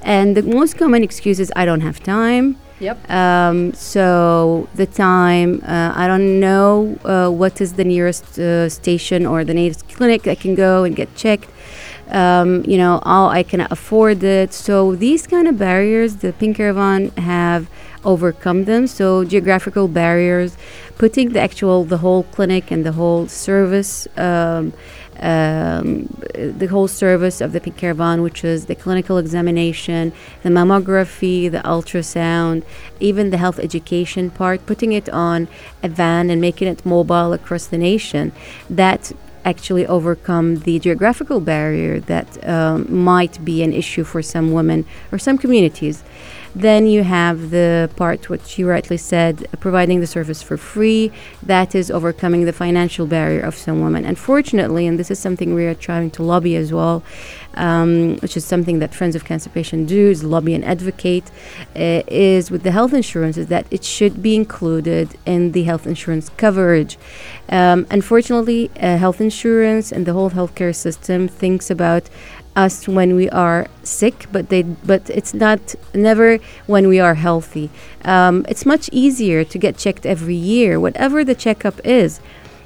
and 0.05 0.37
the 0.37 0.43
most 0.43 0.77
common 0.77 1.03
excuse 1.03 1.39
is 1.39 1.51
I 1.55 1.65
don't 1.65 1.81
have 1.81 2.01
time. 2.01 2.57
Yep. 2.79 3.09
Um, 3.09 3.73
so 3.73 4.67
the 4.75 4.85
time, 4.85 5.61
uh, 5.65 5.93
I 5.95 6.07
don't 6.07 6.39
know 6.39 6.97
uh, 7.03 7.29
what 7.29 7.59
is 7.59 7.73
the 7.73 7.83
nearest 7.85 8.37
uh, 8.37 8.69
station 8.69 9.25
or 9.25 9.43
the 9.43 9.53
nearest 9.53 9.87
clinic 9.89 10.27
I 10.27 10.35
can 10.35 10.55
go 10.55 10.83
and 10.83 10.95
get 10.95 11.13
checked. 11.15 11.49
Um, 12.09 12.63
you 12.65 12.77
know, 12.77 13.01
oh, 13.03 13.27
I 13.27 13.43
can 13.43 13.61
afford 13.61 14.23
it. 14.23 14.53
So 14.53 14.95
these 14.95 15.25
kind 15.25 15.47
of 15.47 15.57
barriers, 15.57 16.17
the 16.17 16.33
Pink 16.33 16.57
Caravan 16.57 17.09
have 17.17 17.69
overcome 18.05 18.65
them. 18.65 18.87
So 18.87 19.23
geographical 19.23 19.87
barriers, 19.87 20.57
putting 20.97 21.33
the 21.33 21.41
actual, 21.41 21.83
the 21.83 21.97
whole 21.97 22.23
clinic 22.23 22.71
and 22.71 22.85
the 22.85 22.93
whole 22.93 23.27
service. 23.27 24.07
Um, 24.17 24.73
um, 25.19 26.07
the 26.33 26.67
whole 26.69 26.89
service 26.89 27.39
of 27.39 27.53
the 27.53 27.61
Pink 27.61 27.77
Caravan, 27.77 28.21
which 28.21 28.43
is 28.43 28.65
the 28.65 28.75
clinical 28.75 29.17
examination, 29.17 30.11
the 30.43 30.49
mammography, 30.49 31.49
the 31.49 31.59
ultrasound, 31.59 32.63
even 32.99 33.29
the 33.29 33.37
health 33.37 33.57
education 33.59 34.29
part, 34.29 34.65
putting 34.65 34.91
it 34.91 35.07
on 35.09 35.47
a 35.81 35.87
van 35.87 36.29
and 36.29 36.41
making 36.41 36.67
it 36.67 36.85
mobile 36.85 37.31
across 37.31 37.67
the 37.67 37.77
nation. 37.77 38.33
That 38.69 39.13
actually 39.45 39.85
overcome 39.85 40.57
the 40.59 40.79
geographical 40.79 41.39
barrier 41.39 41.99
that 41.99 42.49
um, 42.49 43.03
might 43.03 43.45
be 43.45 43.61
an 43.61 43.71
issue 43.71 44.03
for 44.03 44.21
some 44.21 44.51
women 44.51 44.85
or 45.11 45.19
some 45.19 45.37
communities. 45.37 46.03
Then 46.55 46.87
you 46.87 47.03
have 47.03 47.51
the 47.51 47.89
part 47.97 48.29
which 48.29 48.57
you 48.57 48.69
rightly 48.69 48.95
said, 48.95 49.45
providing 49.59 49.99
the 49.99 50.07
service 50.07 50.41
for 50.41 50.55
free. 50.55 51.11
That 51.43 51.75
is 51.75 51.91
overcoming 51.91 52.45
the 52.45 52.53
financial 52.53 53.05
barrier 53.05 53.41
of 53.41 53.55
some 53.55 53.81
women. 53.81 54.05
Unfortunately, 54.05 54.87
and 54.87 54.97
this 54.97 55.11
is 55.11 55.19
something 55.19 55.53
we 55.53 55.65
are 55.65 55.75
trying 55.75 56.11
to 56.11 56.23
lobby 56.23 56.55
as 56.55 56.71
well, 56.71 57.03
um, 57.55 58.15
which 58.19 58.37
is 58.37 58.45
something 58.45 58.79
that 58.79 58.95
Friends 58.95 59.15
of 59.17 59.25
Cancer 59.25 59.49
Patients 59.49 59.89
do, 59.89 60.09
is 60.09 60.23
lobby 60.23 60.53
and 60.53 60.63
advocate, 60.63 61.29
uh, 61.75 62.03
is 62.07 62.49
with 62.49 62.63
the 62.63 62.71
health 62.71 62.93
insurance, 62.93 63.35
is 63.35 63.47
that 63.47 63.65
it 63.69 63.83
should 63.83 64.23
be 64.23 64.33
included 64.33 65.09
in 65.25 65.51
the 65.51 65.63
health 65.63 65.85
insurance 65.85 66.29
coverage. 66.37 66.97
Um, 67.49 67.85
unfortunately, 67.91 68.71
uh, 68.79 68.97
health 68.97 69.19
insurance 69.19 69.91
and 69.91 70.05
the 70.05 70.13
whole 70.13 70.29
healthcare 70.29 70.73
system 70.73 71.27
thinks 71.27 71.69
about 71.69 72.09
us 72.55 72.87
when 72.87 73.15
we 73.15 73.29
are 73.29 73.67
sick, 73.83 74.27
but 74.31 74.49
they 74.49 74.63
but 74.63 75.09
it's 75.09 75.33
not 75.33 75.75
never 75.93 76.37
when 76.67 76.87
we 76.87 76.99
are 76.99 77.15
healthy. 77.15 77.69
Um, 78.03 78.45
it's 78.47 78.65
much 78.65 78.89
easier 78.91 79.43
to 79.43 79.57
get 79.57 79.77
checked 79.77 80.05
every 80.05 80.35
year, 80.35 80.79
whatever 80.79 81.23
the 81.23 81.35
checkup 81.35 81.79
is. 81.85 82.19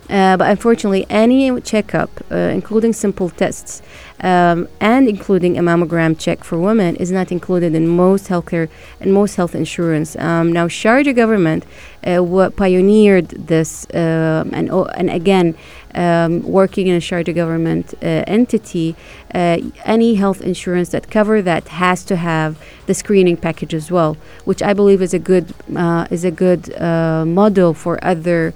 Uh, 0.09 0.35
but 0.37 0.49
unfortunately, 0.49 1.05
any 1.07 1.61
checkup, 1.61 2.09
uh, 2.31 2.35
including 2.35 2.93
simple 2.93 3.29
tests 3.29 3.83
um, 4.21 4.67
and 4.79 5.07
including 5.07 5.55
a 5.55 5.61
mammogram 5.61 6.17
check 6.17 6.43
for 6.43 6.59
women, 6.59 6.95
is 6.95 7.11
not 7.11 7.31
included 7.31 7.75
in 7.75 7.87
most 7.87 8.27
healthcare 8.27 8.69
and 8.99 9.13
most 9.13 9.35
health 9.35 9.53
insurance. 9.53 10.15
Um, 10.15 10.51
now, 10.51 10.67
Sharjah 10.67 11.15
government 11.15 11.63
uh, 12.05 12.49
pioneered 12.55 13.29
this, 13.29 13.85
uh, 13.89 14.43
and 14.53 14.69
and 14.71 15.09
again, 15.09 15.55
um, 15.95 16.43
working 16.43 16.87
in 16.87 16.95
a 16.95 16.99
Sharjah 16.99 17.35
government 17.35 17.93
uh, 17.95 18.23
entity, 18.27 18.95
uh, 19.33 19.57
any 19.85 20.15
health 20.15 20.41
insurance 20.41 20.89
that 20.89 21.09
cover 21.09 21.41
that 21.41 21.67
has 21.67 22.03
to 22.05 22.15
have 22.15 22.57
the 22.85 22.93
screening 22.93 23.37
package 23.37 23.73
as 23.73 23.91
well, 23.91 24.15
which 24.45 24.61
I 24.61 24.73
believe 24.73 25.01
is 25.01 25.13
a 25.13 25.19
good 25.19 25.53
uh, 25.75 26.07
is 26.09 26.23
a 26.23 26.31
good 26.31 26.73
model 26.79 27.73
for 27.73 28.03
other 28.03 28.53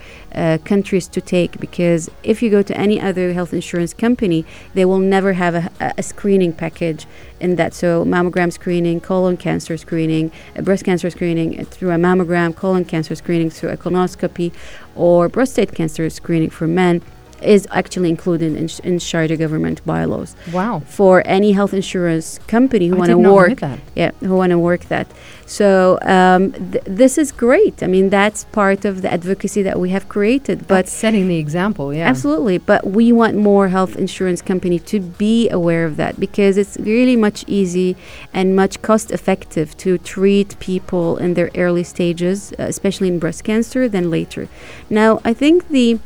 countries 0.64 1.08
to 1.08 1.22
take. 1.22 1.60
Because 1.60 2.10
if 2.24 2.42
you 2.42 2.50
go 2.50 2.62
to 2.62 2.78
any 2.78 3.00
other 3.00 3.34
health 3.34 3.54
insurance 3.54 3.94
company, 3.94 4.46
they 4.74 4.86
will 4.86 5.00
never 5.00 5.34
have 5.34 5.56
a, 5.56 5.94
a 5.98 6.04
screening 6.04 6.54
package 6.54 7.06
in 7.44 7.58
that. 7.58 7.74
So 7.74 8.06
mammogram 8.06 8.52
screening, 8.52 9.02
colon 9.02 9.38
cancer 9.38 9.78
screening, 9.78 10.32
breast 10.64 10.86
cancer 10.86 11.10
screening 11.10 11.60
uh, 11.60 11.66
through 11.66 11.92
a 11.92 11.98
mammogram, 11.98 12.56
colon 12.56 12.86
cancer 12.86 13.16
screening 13.16 13.50
through 13.50 13.70
a 13.70 13.78
colonoscopy, 13.78 14.52
or 14.96 15.30
prostate 15.30 15.76
cancer 15.76 16.10
screening 16.10 16.50
for 16.50 16.68
men 16.68 17.02
is 17.44 17.68
actually 17.72 18.10
included 18.10 18.56
in, 18.56 18.64
in 18.84 19.00
Sharjah 19.00 19.38
government 19.38 19.86
bylaws. 19.86 20.36
Wow. 20.52 20.82
For 20.82 21.24
any 21.26 21.52
health 21.52 21.74
insurance 21.74 22.40
company 22.48 22.88
who 22.88 22.96
want 22.96 23.12
to 23.12 23.18
work, 23.18 23.60
yeah, 23.96 24.12
who 24.20 24.36
want 24.36 24.52
to 24.52 24.60
work 24.60 24.86
that. 24.86 25.08
So 25.46 26.00
um, 26.04 26.52
th- 26.72 26.84
this 26.86 27.18
is 27.18 27.32
great. 27.32 27.84
I 27.84 27.88
mean, 27.88 28.10
that's 28.10 28.46
part 28.46 28.86
of 28.86 29.02
the 29.02 29.12
advocacy 29.12 29.62
that 29.64 29.80
we 29.80 29.90
have 29.90 30.08
created. 30.10 30.60
But 30.68 30.86
that's 30.86 30.94
setting 30.94 31.28
the 31.28 31.38
example, 31.38 31.94
yeah, 31.94 32.08
absolutely. 32.08 32.58
But 32.58 32.88
we 32.88 33.12
want 33.12 33.36
more 33.36 33.68
health 33.68 33.96
insurance 33.96 34.42
company 34.42 34.80
to 34.80 35.00
be 35.00 35.50
aware 35.50 35.86
of 35.86 35.98
that 35.98 36.20
because 36.20 36.58
it's 36.58 36.78
really 36.78 37.16
much 37.16 37.44
easy 37.48 37.96
and 38.34 38.56
much 38.56 38.82
cost 38.82 39.12
effective 39.12 39.76
to 39.78 39.98
treat 39.98 40.58
people 40.60 41.18
in 41.18 41.34
their 41.34 41.52
early 41.56 41.84
stages, 41.84 42.54
uh, 42.54 42.64
especially 42.64 43.08
in 43.10 43.20
breast 43.20 43.44
cancer, 43.44 43.90
than 43.90 44.10
later. 44.10 44.48
Now, 44.90 45.20
I 45.26 45.34
think 45.34 45.68
the 45.70 46.00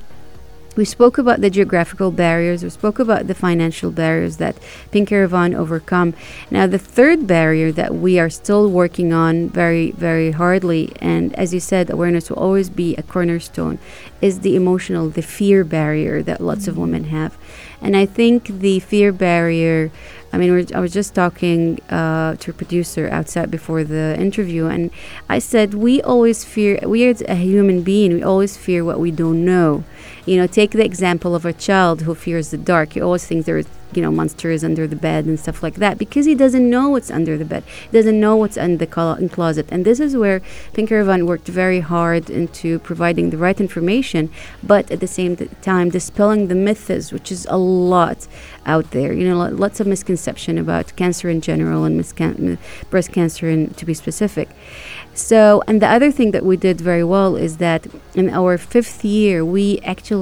we 0.78 0.86
spoke 0.86 1.18
about 1.18 1.42
the 1.42 1.50
geographical 1.50 2.12
barriers, 2.12 2.64
we 2.64 2.70
spoke 2.70 3.00
about 3.00 3.28
the 3.28 3.34
financial 3.34 3.92
barriers 3.92 4.38
that 4.38 4.56
Pink 4.92 5.10
Caravan 5.10 5.54
overcome. 5.54 6.14
Now, 6.52 6.68
the 6.68 6.78
third 6.78 7.28
barrier 7.28 7.72
that 7.72 7.96
we 7.96 8.20
are 8.20 8.30
still 8.30 8.70
working 8.70 9.12
on 9.12 9.50
very, 9.50 9.92
very 9.92 10.32
hardly, 10.32 10.94
and 11.02 11.36
as 11.36 11.54
you 11.54 11.60
said, 11.60 11.90
awareness 11.90 12.30
will 12.30 12.38
always 12.38 12.70
be 12.70 12.96
a 12.96 13.04
cornerstone, 13.04 13.80
is 14.22 14.42
the 14.42 14.56
emotional, 14.56 15.10
the 15.10 15.22
fear 15.22 15.64
barrier 15.64 16.22
that 16.24 16.40
lots 16.40 16.62
mm-hmm. 16.62 16.72
of 16.72 16.78
women 16.78 17.04
have. 17.06 17.38
And 17.82 17.98
I 17.98 18.06
think 18.06 18.48
the 18.48 18.80
fear 18.80 19.12
barrier 19.12 19.92
I 20.34 20.38
mean, 20.38 20.68
I 20.76 20.80
was 20.82 20.92
just 20.92 21.16
talking 21.16 21.80
uh, 21.90 22.36
to 22.36 22.52
a 22.52 22.54
producer 22.54 23.08
outside 23.10 23.50
before 23.50 23.84
the 23.84 24.16
interview, 24.20 24.66
and 24.66 24.92
I 25.30 25.40
said 25.40 25.74
we 25.74 26.02
always 26.02 26.44
fear. 26.44 26.80
We 26.84 27.08
are 27.08 27.16
a 27.28 27.36
human 27.36 27.82
being. 27.82 28.14
We 28.14 28.24
always 28.24 28.58
fear 28.58 28.84
what 28.84 29.00
we 29.00 29.12
don't 29.12 29.46
know. 29.46 29.86
You 30.28 30.36
know, 30.36 30.46
take 30.46 30.72
the 30.72 30.86
example 30.86 31.36
of 31.36 31.46
a 31.46 31.54
child 31.54 32.02
who 32.02 32.14
fears 32.14 32.52
the 32.52 32.58
dark. 32.58 32.94
He 32.94 33.02
always 33.02 33.26
thinks 33.26 33.46
there 33.46 33.58
is 33.58 33.68
you 33.94 34.02
know 34.02 34.12
monsters 34.12 34.64
under 34.64 34.86
the 34.86 34.96
bed 34.96 35.26
and 35.26 35.40
stuff 35.40 35.64
like 35.64 35.76
that 35.76 35.98
because 35.98 36.26
he 36.26 36.36
doesn't 36.36 36.70
know 36.70 36.90
what's 36.90 37.10
under 37.10 37.38
the 37.38 37.46
bed. 37.46 37.64
He 37.90 37.98
doesn't 37.98 38.20
know 38.20 38.36
what's 38.36 38.58
in 38.58 38.78
the 38.78 38.88
clo- 38.88 39.18
closet. 39.30 39.68
And 39.72 39.86
this 39.86 40.00
is 40.00 40.18
where 40.18 40.42
pink 40.74 40.92
worked 40.92 41.48
very 41.48 41.80
hard 41.80 42.30
into 42.30 42.80
providing 42.80 43.30
the 43.30 43.38
right 43.38 43.60
information 43.60 44.30
but 44.64 44.92
at 44.92 45.00
the 45.00 45.08
same 45.08 45.36
time 45.62 45.90
dispelling 45.90 46.48
the 46.48 46.56
myths 46.56 47.12
which 47.12 47.32
is 47.32 47.48
a 47.50 47.58
lot 47.58 48.28
out 48.66 48.92
there. 48.92 49.14
You 49.14 49.26
know 49.30 49.38
lots 49.66 49.80
of 49.80 49.88
misconception 49.88 50.58
about 50.58 50.96
cancer 50.96 51.30
in 51.30 51.42
general 51.42 51.86
and 51.86 52.00
miscan- 52.00 52.58
breast 52.90 53.12
cancer 53.12 53.50
in, 53.50 53.74
to 53.76 53.86
be 53.86 53.94
specific. 53.94 54.50
So, 55.18 55.64
and 55.68 55.82
the 55.82 55.88
other 55.88 56.12
thing 56.12 56.30
that 56.32 56.46
we 56.46 56.58
did 56.58 56.80
very 56.80 57.04
well 57.04 57.36
is 57.36 57.58
that 57.58 57.88
in 58.14 58.30
our 58.30 58.56
fifth 58.60 59.04
year, 59.04 59.44
we 59.44 59.80
actually 59.80 60.17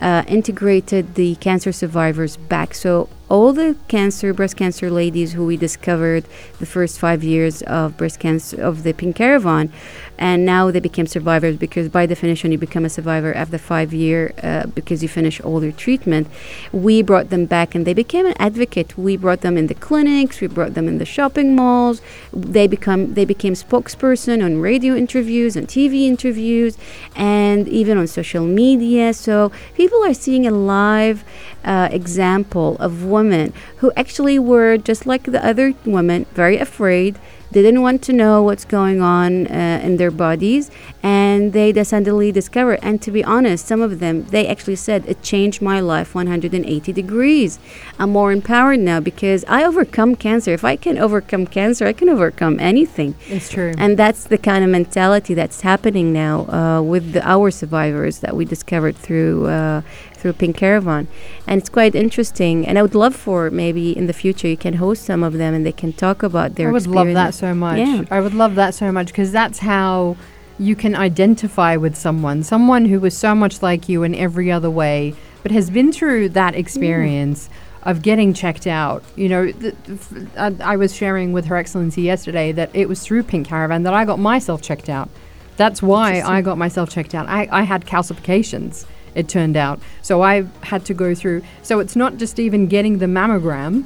uh, 0.00 0.24
integrated 0.26 1.14
the 1.14 1.34
cancer 1.36 1.72
survivors 1.72 2.36
back. 2.36 2.74
So, 2.74 3.08
all 3.28 3.52
the 3.52 3.76
cancer, 3.88 4.32
breast 4.32 4.56
cancer 4.56 4.90
ladies 4.90 5.32
who 5.32 5.44
we 5.44 5.56
discovered 5.56 6.24
the 6.58 6.66
first 6.66 6.98
five 6.98 7.24
years 7.24 7.62
of 7.62 7.96
breast 7.96 8.20
cancer 8.20 8.60
of 8.60 8.84
the 8.84 8.92
Pink 8.92 9.16
Caravan, 9.16 9.72
and 10.18 10.46
now 10.46 10.70
they 10.70 10.80
became 10.80 11.06
survivors 11.06 11.56
because 11.56 11.88
by 11.88 12.06
definition 12.06 12.52
you 12.52 12.58
become 12.58 12.84
a 12.84 12.88
survivor 12.88 13.34
after 13.34 13.58
five 13.58 13.92
year 13.92 14.32
uh, 14.42 14.66
because 14.66 15.02
you 15.02 15.08
finish 15.08 15.40
all 15.40 15.62
your 15.62 15.72
treatment. 15.72 16.28
We 16.72 17.02
brought 17.02 17.30
them 17.30 17.46
back 17.46 17.74
and 17.74 17.86
they 17.86 17.94
became 17.94 18.26
an 18.26 18.34
advocate. 18.38 18.96
We 18.96 19.16
brought 19.16 19.40
them 19.40 19.56
in 19.56 19.66
the 19.66 19.74
clinics, 19.74 20.40
we 20.40 20.46
brought 20.46 20.74
them 20.74 20.88
in 20.88 20.98
the 20.98 21.04
shopping 21.04 21.56
malls. 21.56 22.00
They 22.32 22.66
become 22.66 23.14
they 23.14 23.24
became 23.24 23.54
spokesperson 23.54 24.44
on 24.44 24.60
radio 24.60 24.94
interviews, 24.94 25.56
on 25.56 25.66
TV 25.66 26.06
interviews, 26.06 26.78
and 27.14 27.68
even 27.68 27.98
on 27.98 28.06
social 28.06 28.44
media. 28.44 29.12
So 29.12 29.50
people 29.74 30.02
are 30.04 30.14
seeing 30.14 30.46
a 30.46 30.50
live 30.50 31.24
uh, 31.64 31.88
example 31.90 32.76
of 32.78 33.04
women 33.18 33.52
who 33.80 33.88
actually 34.02 34.38
were 34.38 34.76
just 34.90 35.02
like 35.06 35.24
the 35.24 35.42
other 35.50 35.74
women, 35.84 36.26
very 36.34 36.58
afraid 36.68 37.12
they 37.50 37.62
didn't 37.62 37.82
want 37.82 38.02
to 38.02 38.12
know 38.12 38.42
what's 38.42 38.64
going 38.64 39.00
on 39.00 39.46
uh, 39.46 39.80
in 39.82 39.96
their 39.96 40.10
bodies, 40.10 40.70
and 41.02 41.52
they 41.52 41.72
suddenly 41.84 42.32
discovered. 42.32 42.80
And 42.82 43.00
to 43.02 43.10
be 43.10 43.22
honest, 43.22 43.66
some 43.66 43.80
of 43.80 44.00
them 44.00 44.24
they 44.26 44.46
actually 44.46 44.76
said 44.76 45.06
it 45.06 45.22
changed 45.22 45.62
my 45.62 45.80
life 45.80 46.14
180 46.14 46.92
degrees. 46.92 47.58
I'm 47.98 48.10
more 48.10 48.32
empowered 48.32 48.80
now 48.80 49.00
because 49.00 49.44
I 49.46 49.64
overcome 49.64 50.16
cancer. 50.16 50.52
If 50.52 50.64
I 50.64 50.76
can 50.76 50.98
overcome 50.98 51.46
cancer, 51.46 51.86
I 51.86 51.92
can 51.92 52.08
overcome 52.08 52.58
anything. 52.58 53.14
It's 53.28 53.48
true. 53.48 53.72
And 53.78 53.96
that's 53.96 54.24
the 54.24 54.38
kind 54.38 54.64
of 54.64 54.70
mentality 54.70 55.34
that's 55.34 55.60
happening 55.60 56.12
now 56.12 56.46
uh, 56.48 56.82
with 56.82 57.12
the, 57.12 57.26
our 57.26 57.50
survivors 57.50 58.18
that 58.20 58.34
we 58.34 58.44
discovered 58.44 58.96
through 58.96 59.46
uh, 59.46 59.82
through 60.26 60.32
Pink 60.32 60.56
Caravan. 60.56 61.06
And 61.46 61.60
it's 61.60 61.68
quite 61.68 61.94
interesting. 61.94 62.66
And 62.66 62.78
I 62.78 62.82
would 62.82 62.94
love 62.94 63.14
for 63.14 63.50
maybe 63.50 63.96
in 63.96 64.08
the 64.08 64.12
future 64.12 64.48
you 64.48 64.56
can 64.56 64.74
host 64.74 65.04
some 65.04 65.22
of 65.22 65.34
them 65.34 65.54
and 65.54 65.64
they 65.64 65.72
can 65.72 65.92
talk 65.92 66.24
about 66.24 66.56
their 66.56 66.70
I 66.70 66.72
would 66.72 66.86
love 66.88 67.12
that 67.14 67.32
so 67.34 67.54
much. 67.54 67.78
Yeah. 67.78 68.04
I 68.10 68.20
would 68.20 68.34
love 68.34 68.56
that 68.56 68.74
so 68.74 68.90
much 68.90 69.08
because 69.08 69.30
that's 69.30 69.60
how 69.60 70.16
you 70.58 70.74
can 70.74 70.96
identify 70.96 71.76
with 71.76 71.94
someone, 71.94 72.42
someone 72.42 72.86
who 72.86 72.98
was 72.98 73.16
so 73.16 73.34
much 73.34 73.62
like 73.62 73.88
you 73.88 74.02
in 74.02 74.14
every 74.14 74.50
other 74.50 74.70
way, 74.70 75.14
but 75.42 75.52
has 75.52 75.70
been 75.70 75.92
through 75.92 76.30
that 76.30 76.54
experience. 76.54 77.48
Mm. 77.48 77.52
Of 77.86 78.02
getting 78.02 78.34
checked 78.34 78.66
out, 78.66 79.04
you 79.14 79.28
know, 79.28 79.52
th- 79.52 79.72
f- 79.88 80.12
I, 80.36 80.72
I 80.72 80.76
was 80.76 80.92
sharing 80.92 81.32
with 81.32 81.44
Her 81.44 81.54
Excellency 81.54 82.02
yesterday 82.02 82.50
that 82.50 82.68
it 82.74 82.88
was 82.88 83.00
through 83.00 83.22
Pink 83.22 83.46
Caravan 83.46 83.84
that 83.84 83.94
I 83.94 84.04
got 84.04 84.18
myself 84.18 84.60
checked 84.60 84.88
out. 84.88 85.08
That's 85.56 85.80
why 85.80 86.20
I 86.20 86.42
got 86.42 86.58
myself 86.58 86.90
checked 86.90 87.14
out. 87.14 87.28
I, 87.28 87.48
I 87.52 87.62
had 87.62 87.86
calcifications 87.86 88.86
it 89.16 89.28
turned 89.28 89.56
out. 89.56 89.80
So 90.02 90.22
I 90.22 90.46
had 90.62 90.84
to 90.84 90.94
go 90.94 91.14
through. 91.14 91.42
So 91.62 91.80
it's 91.80 91.96
not 91.96 92.18
just 92.18 92.38
even 92.38 92.68
getting 92.68 92.98
the 92.98 93.06
mammogram. 93.06 93.84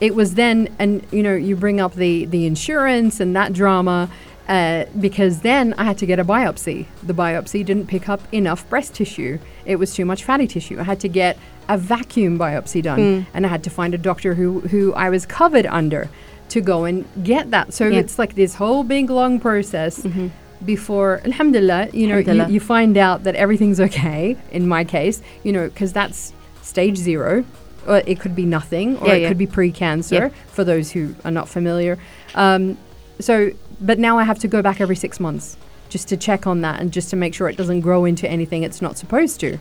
It 0.00 0.14
was 0.14 0.34
then, 0.34 0.74
and 0.78 1.06
you 1.12 1.22
know, 1.22 1.34
you 1.34 1.54
bring 1.54 1.80
up 1.80 1.94
the 1.94 2.24
the 2.24 2.46
insurance 2.46 3.20
and 3.20 3.36
that 3.36 3.52
drama. 3.52 4.10
Uh, 4.48 4.84
because 5.00 5.40
then 5.40 5.74
I 5.74 5.82
had 5.82 5.98
to 5.98 6.06
get 6.06 6.20
a 6.20 6.24
biopsy. 6.24 6.86
The 7.02 7.12
biopsy 7.12 7.64
didn't 7.64 7.88
pick 7.88 8.08
up 8.08 8.20
enough 8.32 8.68
breast 8.70 8.94
tissue. 8.94 9.40
It 9.64 9.74
was 9.74 9.92
too 9.92 10.04
much 10.04 10.22
fatty 10.22 10.46
tissue. 10.46 10.78
I 10.78 10.84
had 10.84 11.00
to 11.00 11.08
get 11.08 11.36
a 11.68 11.76
vacuum 11.76 12.38
biopsy 12.38 12.80
done, 12.80 12.98
mm. 13.00 13.26
and 13.34 13.44
I 13.44 13.48
had 13.48 13.64
to 13.64 13.70
find 13.70 13.92
a 13.92 13.98
doctor 13.98 14.34
who 14.34 14.60
who 14.60 14.94
I 14.94 15.10
was 15.10 15.26
covered 15.26 15.66
under 15.66 16.08
to 16.50 16.60
go 16.60 16.84
and 16.84 17.04
get 17.24 17.50
that. 17.50 17.74
So 17.74 17.88
yeah. 17.88 17.98
it's 17.98 18.20
like 18.20 18.36
this 18.36 18.54
whole 18.54 18.84
big 18.84 19.10
long 19.10 19.40
process. 19.40 20.02
Mm-hmm 20.02 20.28
before 20.64 21.20
alhamdulillah 21.24 21.88
you 21.92 22.06
know 22.06 22.14
alhamdulillah. 22.16 22.48
You, 22.48 22.54
you, 22.54 22.60
find 22.60 22.96
out 22.96 23.24
that 23.24 23.34
everything's 23.34 23.78
okay 23.78 24.36
in 24.50 24.66
my 24.66 24.84
case 24.84 25.20
you 25.44 25.52
know 25.52 25.68
because 25.68 25.92
that's 25.92 26.32
stage 26.66 26.96
zero, 26.96 27.44
or 27.86 28.02
it 28.06 28.20
could 28.20 28.34
be 28.34 28.44
nothing, 28.44 28.98
or 28.98 29.08
Yeah, 29.08 29.14
it 29.14 29.22
yeah. 29.22 29.28
could 29.28 29.38
be 29.38 29.46
pre-cancer. 29.46 30.14
Yeah. 30.14 30.28
For 30.48 30.64
those 30.64 30.90
who 30.90 31.14
are 31.24 31.30
not 31.30 31.48
familiar, 31.48 31.98
um, 32.34 32.76
so 33.20 33.50
but 33.80 33.98
now 33.98 34.18
I 34.18 34.24
have 34.24 34.38
to 34.40 34.48
go 34.48 34.62
back 34.62 34.80
every 34.80 34.96
six 34.96 35.20
months 35.20 35.56
just 35.88 36.08
to 36.08 36.16
check 36.16 36.46
on 36.46 36.62
that 36.62 36.80
and 36.80 36.92
just 36.92 37.10
to 37.10 37.16
make 37.16 37.32
sure 37.34 37.48
it 37.48 37.56
doesn't 37.56 37.80
grow 37.80 38.04
into 38.04 38.28
anything 38.28 38.62
it's 38.62 38.82
not 38.82 38.98
supposed 38.98 39.38
to. 39.40 39.58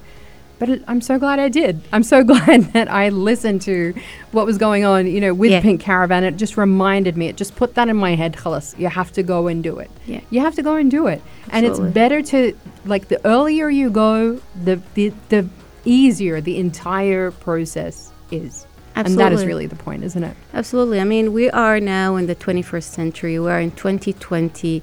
But 0.57 0.81
I'm 0.87 1.01
so 1.01 1.19
glad 1.19 1.39
I 1.39 1.49
did. 1.49 1.81
I'm 1.91 2.03
so 2.03 2.23
glad 2.31 2.63
that 2.73 2.89
I 2.89 3.09
listened 3.09 3.61
to 3.63 3.93
what 4.31 4.45
was 4.45 4.57
going 4.57 4.85
on, 4.85 5.07
you 5.07 5.19
know, 5.19 5.33
with 5.33 5.51
Yeah. 5.51 5.61
Pink 5.61 5.81
Caravan. 5.81 6.23
It 6.23 6.37
just 6.37 6.57
reminded 6.57 7.17
me. 7.17 7.27
It 7.27 7.35
just 7.35 7.55
put 7.55 7.75
that 7.75 7.89
in 7.89 7.97
my 7.97 8.15
head. 8.15 8.33
Khalas, 8.33 8.77
you 8.79 8.87
have 8.87 9.11
to 9.13 9.23
go 9.23 9.47
and 9.47 9.63
do 9.63 9.79
it. 9.79 9.91
Yeah. 10.05 10.21
You 10.29 10.39
have 10.41 10.55
to 10.55 10.63
go 10.63 10.75
and 10.75 10.89
do 10.89 11.07
it. 11.07 11.21
Absolutely. 11.51 11.51
And 11.51 11.87
it's 11.87 11.93
better 11.93 12.21
to 12.21 12.57
like 12.85 13.07
the 13.09 13.25
earlier 13.25 13.69
you 13.69 13.89
go, 13.89 14.41
the 14.63 14.81
the, 14.93 15.11
the 15.29 15.47
easier 15.83 16.41
the 16.41 16.57
entire 16.57 17.31
process 17.31 18.11
is. 18.31 18.65
Absolutely. 18.97 19.23
And 19.25 19.33
that 19.33 19.37
is 19.37 19.45
really 19.45 19.65
the 19.67 19.75
point, 19.75 20.05
isn't 20.05 20.23
it? 20.23 20.37
Absolutely. 20.53 21.01
I 21.01 21.03
mean, 21.03 21.33
we 21.33 21.49
are 21.49 21.81
now 21.81 22.15
in 22.15 22.27
the 22.27 22.35
21st 22.35 22.83
century. 22.83 23.37
We 23.37 23.51
are 23.51 23.59
in 23.59 23.71
2020. 23.71 24.81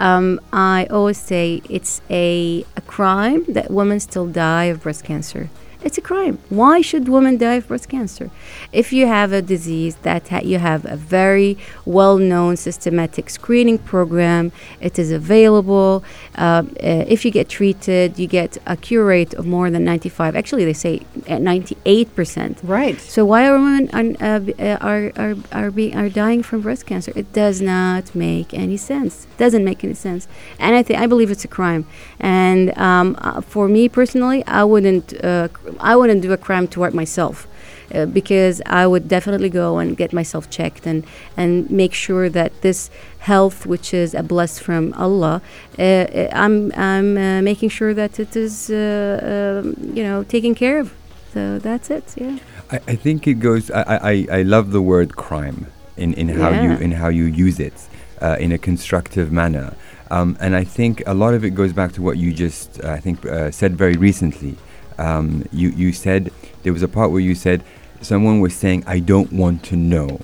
Um, 0.00 0.40
I 0.52 0.86
always 0.90 1.18
say 1.18 1.60
it's 1.68 2.00
a, 2.08 2.64
a 2.76 2.80
crime 2.82 3.44
that 3.48 3.70
women 3.70 4.00
still 4.00 4.26
die 4.26 4.64
of 4.64 4.82
breast 4.82 5.04
cancer. 5.04 5.50
It's 5.80 5.96
a 5.96 6.00
crime. 6.00 6.38
Why 6.48 6.80
should 6.80 7.08
women 7.08 7.36
die 7.38 7.54
of 7.54 7.68
breast 7.68 7.88
cancer? 7.88 8.30
If 8.72 8.92
you 8.92 9.06
have 9.06 9.32
a 9.32 9.40
disease 9.40 9.94
that 10.02 10.26
ha- 10.28 10.40
you 10.42 10.58
have 10.58 10.84
a 10.84 10.96
very 10.96 11.56
well-known 11.86 12.56
systematic 12.56 13.30
screening 13.30 13.78
program, 13.78 14.50
it 14.80 14.98
is 14.98 15.12
available. 15.12 16.02
Um, 16.34 16.74
uh, 16.82 17.04
if 17.06 17.24
you 17.24 17.30
get 17.30 17.48
treated, 17.48 18.18
you 18.18 18.26
get 18.26 18.58
a 18.66 18.76
cure 18.76 19.04
rate 19.04 19.34
of 19.34 19.46
more 19.46 19.70
than 19.70 19.84
95. 19.84 20.34
Actually, 20.34 20.64
they 20.64 20.72
say 20.72 21.00
uh, 21.28 21.38
98 21.38 22.14
percent. 22.16 22.58
Right. 22.64 22.98
So 23.00 23.24
why 23.24 23.46
are 23.46 23.52
women 23.58 23.88
are 23.92 24.34
uh, 24.36 24.38
b- 24.40 24.54
uh, 24.58 24.78
are 24.80 25.12
are 25.16 25.36
are, 25.52 25.70
being, 25.70 25.96
are 25.96 26.08
dying 26.08 26.42
from 26.42 26.60
breast 26.60 26.86
cancer? 26.86 27.12
It 27.14 27.32
does 27.32 27.60
not 27.60 28.14
make 28.16 28.52
any 28.52 28.76
sense. 28.76 29.26
It 29.26 29.38
Doesn't 29.38 29.64
make 29.64 29.84
any 29.84 29.94
sense. 29.94 30.26
And 30.58 30.74
I 30.74 30.82
think 30.82 30.98
I 30.98 31.06
believe 31.06 31.30
it's 31.30 31.44
a 31.44 31.48
crime. 31.48 31.86
And 32.18 32.76
um, 32.76 33.16
uh, 33.20 33.40
for 33.42 33.68
me 33.68 33.88
personally, 33.88 34.44
I 34.46 34.64
wouldn't 34.64 35.14
uh, 35.24 35.48
I 35.80 35.96
wouldn't 35.96 36.22
do 36.22 36.32
a 36.32 36.36
crime 36.36 36.66
toward 36.68 36.94
myself. 36.94 37.46
Uh, 37.94 38.04
because 38.04 38.60
I 38.66 38.86
would 38.86 39.08
definitely 39.08 39.48
go 39.48 39.78
and 39.78 39.96
get 39.96 40.12
myself 40.12 40.50
checked 40.50 40.86
and, 40.86 41.06
and 41.38 41.70
make 41.70 41.94
sure 41.94 42.28
that 42.28 42.52
this 42.60 42.90
health, 43.20 43.64
which 43.64 43.94
is 43.94 44.12
a 44.12 44.22
bless 44.22 44.58
from 44.58 44.92
Allah, 44.92 45.40
uh, 45.78 45.82
uh, 45.82 46.28
I'm 46.34 46.70
I'm 46.76 47.16
uh, 47.16 47.40
making 47.40 47.70
sure 47.70 47.94
that 47.94 48.20
it 48.20 48.36
is 48.36 48.68
uh, 48.68 49.62
um, 49.64 49.74
you 49.96 50.02
know 50.02 50.22
taken 50.24 50.54
care 50.54 50.80
of. 50.80 50.92
So 51.32 51.58
that's 51.58 51.88
it. 51.90 52.04
Yeah. 52.16 52.36
I, 52.70 52.76
I 52.88 52.94
think 52.96 53.26
it 53.26 53.40
goes. 53.40 53.70
I, 53.70 53.82
I, 53.82 54.26
I- 54.40 54.42
love 54.42 54.70
the 54.72 54.82
word 54.82 55.16
crime 55.16 55.66
in, 55.96 56.12
in 56.14 56.28
how 56.28 56.50
you 56.50 56.72
in 56.84 56.92
how 56.92 57.08
you 57.08 57.24
use 57.24 57.58
it 57.58 57.88
uh, 58.20 58.36
in 58.38 58.52
a 58.52 58.58
constructive 58.58 59.32
manner, 59.32 59.72
um, 60.10 60.36
and 60.40 60.54
I 60.54 60.64
think 60.64 61.02
a 61.06 61.14
lot 61.14 61.32
of 61.32 61.42
it 61.42 61.54
goes 61.54 61.72
back 61.72 61.92
to 61.92 62.02
what 62.02 62.18
you 62.18 62.34
just 62.34 62.84
uh, 62.84 62.90
I 62.90 63.00
think 63.00 63.24
uh, 63.24 63.50
said 63.50 63.76
very 63.78 63.96
recently. 63.96 64.56
Um, 64.98 65.44
you 65.52 65.70
you 65.70 65.92
said 65.92 66.32
there 66.62 66.72
was 66.72 66.82
a 66.82 66.88
part 66.88 67.10
where 67.10 67.20
you 67.20 67.34
said 67.34 67.62
someone 68.00 68.40
was 68.40 68.54
saying 68.54 68.84
I 68.86 68.98
don't 68.98 69.32
want 69.32 69.62
to 69.64 69.76
know. 69.76 70.20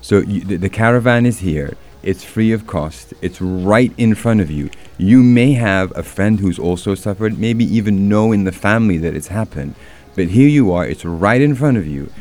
So 0.00 0.18
you, 0.18 0.40
the, 0.40 0.56
the 0.56 0.68
caravan 0.68 1.26
is 1.26 1.40
here. 1.40 1.76
It's 2.02 2.22
free 2.22 2.52
of 2.52 2.66
cost. 2.66 3.14
It's 3.22 3.40
right 3.40 3.92
in 3.96 4.14
front 4.14 4.42
of 4.42 4.50
you. 4.50 4.68
You 4.98 5.22
may 5.22 5.52
have 5.52 5.90
a 5.96 6.02
friend 6.02 6.38
who's 6.38 6.58
also 6.58 6.94
suffered, 6.94 7.38
maybe 7.38 7.64
even 7.64 8.08
know 8.10 8.30
in 8.30 8.44
the 8.44 8.52
family 8.52 8.98
that 8.98 9.14
it's 9.14 9.28
happened. 9.28 9.74
But 10.14 10.28
here 10.28 10.48
you 10.48 10.70
are, 10.72 10.86
it's 10.86 11.04
right 11.04 11.40
in 11.40 11.54
front 11.54 11.78
of 11.78 11.86
you. 11.86 12.12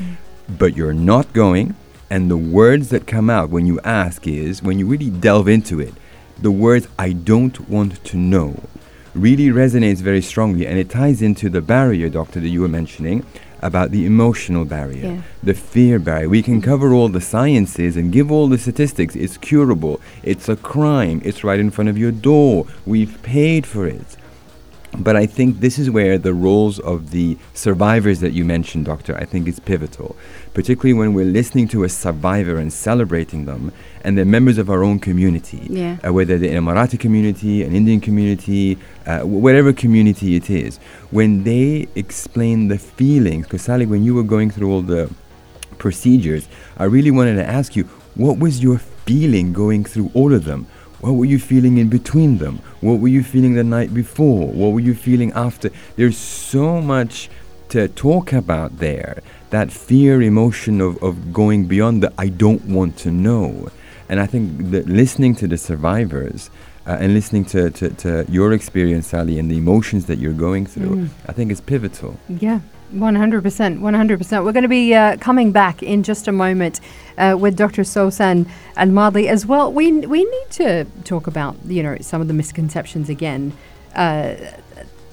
But 0.48 0.78
you're 0.78 0.94
not 0.94 1.34
going. 1.34 1.76
And 2.10 2.32
the 2.32 2.38
words 2.38 2.90
that 2.90 3.08
come 3.08 3.30
out 3.30 3.50
when 3.50 3.66
you 3.66 3.80
ask 3.82 4.26
is, 4.26 4.64
when 4.64 4.80
you 4.80 4.88
really 4.88 5.10
delve 5.10 5.50
into 5.50 5.82
it, 5.82 5.94
the 6.40 6.52
words, 6.52 6.88
I 6.98 7.12
don't 7.12 7.70
want 7.70 8.04
to 8.06 8.18
know, 8.18 8.64
really 9.16 9.48
resonates 9.48 9.98
very 10.02 10.22
strongly. 10.22 10.66
And 10.68 10.78
it 10.78 10.90
ties 10.90 11.22
into 11.22 11.50
the 11.50 11.62
barrier, 11.62 12.10
doctor, 12.10 12.40
that 12.40 12.50
you 12.50 12.62
were 12.62 12.68
mentioning 12.68 13.26
about 13.62 13.92
the 13.92 14.06
emotional 14.06 14.66
barrier 14.66 15.06
Yeah. 15.06 15.22
the 15.42 15.54
fear 15.54 15.98
barrier. 15.98 16.28
We 16.28 16.44
can 16.44 16.62
cover 16.62 16.94
all 16.94 17.08
the 17.08 17.22
sciences 17.22 17.96
and 17.96 18.12
give 18.12 18.30
all 18.32 18.48
the 18.50 18.58
statistics. 18.58 19.16
It's 19.16 19.38
curable. 19.38 20.02
It's 20.22 20.50
a 20.50 20.58
crime. 20.58 21.22
It's 21.24 21.44
right 21.46 21.60
in 21.60 21.72
front 21.72 21.90
of 21.90 21.98
your 21.98 22.12
door. 22.12 22.66
We've 22.86 23.18
paid 23.24 23.66
for 23.66 23.88
it. 23.88 24.18
But 24.98 25.16
I 25.16 25.26
think 25.26 25.60
this 25.60 25.80
is 25.80 25.90
where 25.90 26.18
the 26.18 26.34
roles 26.34 26.80
of 26.80 27.12
the 27.12 27.38
survivors 27.54 28.20
that 28.20 28.34
you 28.34 28.46
mentioned, 28.46 28.86
Doctor, 28.86 29.18
I 29.18 29.26
think 29.26 29.48
is 29.48 29.60
pivotal. 29.60 30.16
Particularly 30.54 30.94
when 30.94 31.14
we're 31.14 31.26
listening 31.26 31.68
to 31.70 31.84
a 31.84 31.90
survivor 31.90 32.58
and 32.58 32.72
celebrating 32.72 33.46
them, 33.46 33.72
and 34.04 34.18
they're 34.18 34.26
members 34.26 34.58
of 34.58 34.70
our 34.70 34.84
own 34.84 35.00
community. 35.00 35.66
Yeah. 35.70 35.98
Uh, 36.06 36.14
whether 36.14 36.38
they're 36.38 36.56
an 36.56 36.64
Emirati 36.64 37.00
community, 37.00 37.64
an 37.64 37.76
Indian 37.76 38.02
community, 38.02 38.78
uh, 39.08 39.22
whatever 39.22 39.74
community 39.74 40.36
it 40.36 40.50
is. 40.50 40.78
When 41.10 41.44
they 41.44 41.88
explain 41.96 42.68
the 42.68 42.78
feelings, 42.78 43.48
because 43.48 43.64
Sally, 43.64 43.86
when 43.88 44.04
you 44.04 44.14
were 44.14 44.24
going 44.24 44.52
through 44.52 44.72
all 44.72 44.82
the 44.84 45.10
procedures, 45.80 46.48
I 46.78 46.84
really 46.84 47.12
wanted 47.12 47.36
to 47.36 47.46
ask 47.46 47.76
you, 47.76 47.86
what 48.16 48.38
was 48.38 48.62
your 48.62 48.78
feeling 48.78 49.54
going 49.54 49.86
through 49.86 50.12
all 50.14 50.34
of 50.34 50.46
them? 50.46 50.68
What 51.04 51.16
were 51.16 51.26
you 51.26 51.38
feeling 51.38 51.80
in 51.80 51.90
between 51.90 52.38
them? 52.38 52.62
What 52.80 53.02
were 53.02 53.10
you 53.10 53.24
feeling 53.24 53.56
the 53.56 53.64
night 53.66 53.94
before? 53.94 54.48
What 54.48 54.70
were 54.70 54.80
you 54.80 54.96
feeling 54.96 55.34
after? 55.34 55.70
There's 55.98 56.18
so 56.18 56.80
much 56.80 57.30
to 57.70 57.90
talk 57.90 58.32
about 58.32 58.78
there. 58.78 59.22
That 59.50 59.70
fear 59.70 60.22
emotion 60.22 60.80
of, 60.80 61.04
of 61.04 61.34
going 61.34 61.66
beyond 61.66 62.04
the 62.04 62.14
I 62.18 62.30
don't 62.30 62.64
want 62.68 62.96
to 63.00 63.12
know. 63.12 63.70
And 64.08 64.22
I 64.22 64.28
think 64.28 64.72
that 64.72 64.88
listening 64.88 65.36
to 65.36 65.48
the 65.48 65.58
survivors 65.58 66.50
uh, 66.88 66.96
and 67.02 67.14
listening 67.14 67.44
to, 67.46 67.70
to, 67.72 67.90
to 67.90 68.26
your 68.30 68.54
experience, 68.54 69.08
Sally, 69.08 69.38
and 69.40 69.52
the 69.52 69.58
emotions 69.58 70.06
that 70.06 70.20
you're 70.20 70.32
going 70.32 70.66
through, 70.66 71.10
I 71.28 71.34
think 71.34 71.52
is 71.52 71.60
pivotal. 71.60 72.18
Yeah, 72.30 72.62
100%. 72.94 73.80
100%. 73.80 74.46
We're 74.46 74.52
going 74.52 74.64
to 74.64 74.70
be 74.70 74.94
uh, 74.94 75.18
coming 75.18 75.52
back 75.52 75.84
in 75.84 76.04
just 76.04 76.28
a 76.28 76.32
moment 76.32 76.80
uh, 77.18 77.36
with 77.40 77.58
Dr. 77.58 77.84
Sosan 77.84 78.48
and 78.78 78.92
Madhi 78.92 79.28
as 79.28 79.46
well. 79.46 79.72
We, 79.72 79.92
we 79.92 80.24
need 80.24 80.50
to 80.52 80.86
talk 81.04 81.28
about, 81.28 81.56
you 81.66 81.84
know, 81.84 81.98
some 82.02 82.22
of 82.22 82.28
the 82.28 82.34
misconceptions 82.34 83.10
again. 83.10 83.54
Uh, 83.96 84.36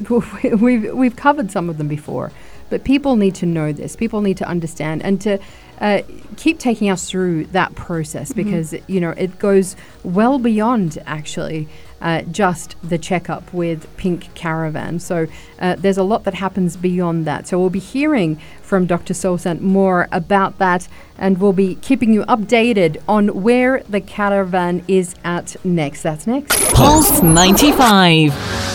we've, 0.58 0.92
we've 0.94 1.16
covered 1.16 1.50
some 1.50 1.68
of 1.68 1.78
them 1.78 1.88
before, 1.88 2.32
but 2.68 2.84
people 2.84 3.16
need 3.16 3.34
to 3.36 3.46
know 3.46 3.72
this. 3.72 3.96
People 3.96 4.20
need 4.20 4.36
to 4.38 4.46
understand 4.46 5.02
and 5.02 5.20
to 5.22 5.38
uh, 5.80 6.02
keep 6.36 6.58
taking 6.58 6.90
us 6.90 7.08
through 7.08 7.46
that 7.46 7.74
process 7.74 8.32
because, 8.32 8.74
you 8.86 9.00
know, 9.00 9.10
it 9.10 9.38
goes 9.38 9.76
well 10.04 10.38
beyond 10.38 10.98
actually 11.06 11.68
uh, 12.00 12.22
just 12.22 12.76
the 12.82 12.98
checkup 12.98 13.52
with 13.52 13.94
Pink 13.96 14.32
Caravan. 14.34 14.98
So 14.98 15.26
uh, 15.58 15.76
there's 15.76 15.98
a 15.98 16.02
lot 16.02 16.24
that 16.24 16.34
happens 16.34 16.76
beyond 16.76 17.26
that. 17.26 17.46
So 17.48 17.58
we'll 17.58 17.70
be 17.70 17.78
hearing 17.78 18.40
from 18.62 18.86
Dr. 18.86 19.14
Sosan 19.14 19.60
more 19.60 20.08
about 20.12 20.58
that 20.58 20.88
and 21.18 21.38
we'll 21.38 21.52
be 21.52 21.74
keeping 21.76 22.12
you 22.12 22.22
updated 22.24 22.96
on 23.08 23.42
where 23.42 23.82
the 23.88 24.00
caravan 24.00 24.84
is 24.88 25.14
at 25.24 25.56
next. 25.64 26.02
That's 26.02 26.26
next. 26.26 26.72
Pulse 26.74 27.22
95. 27.22 28.34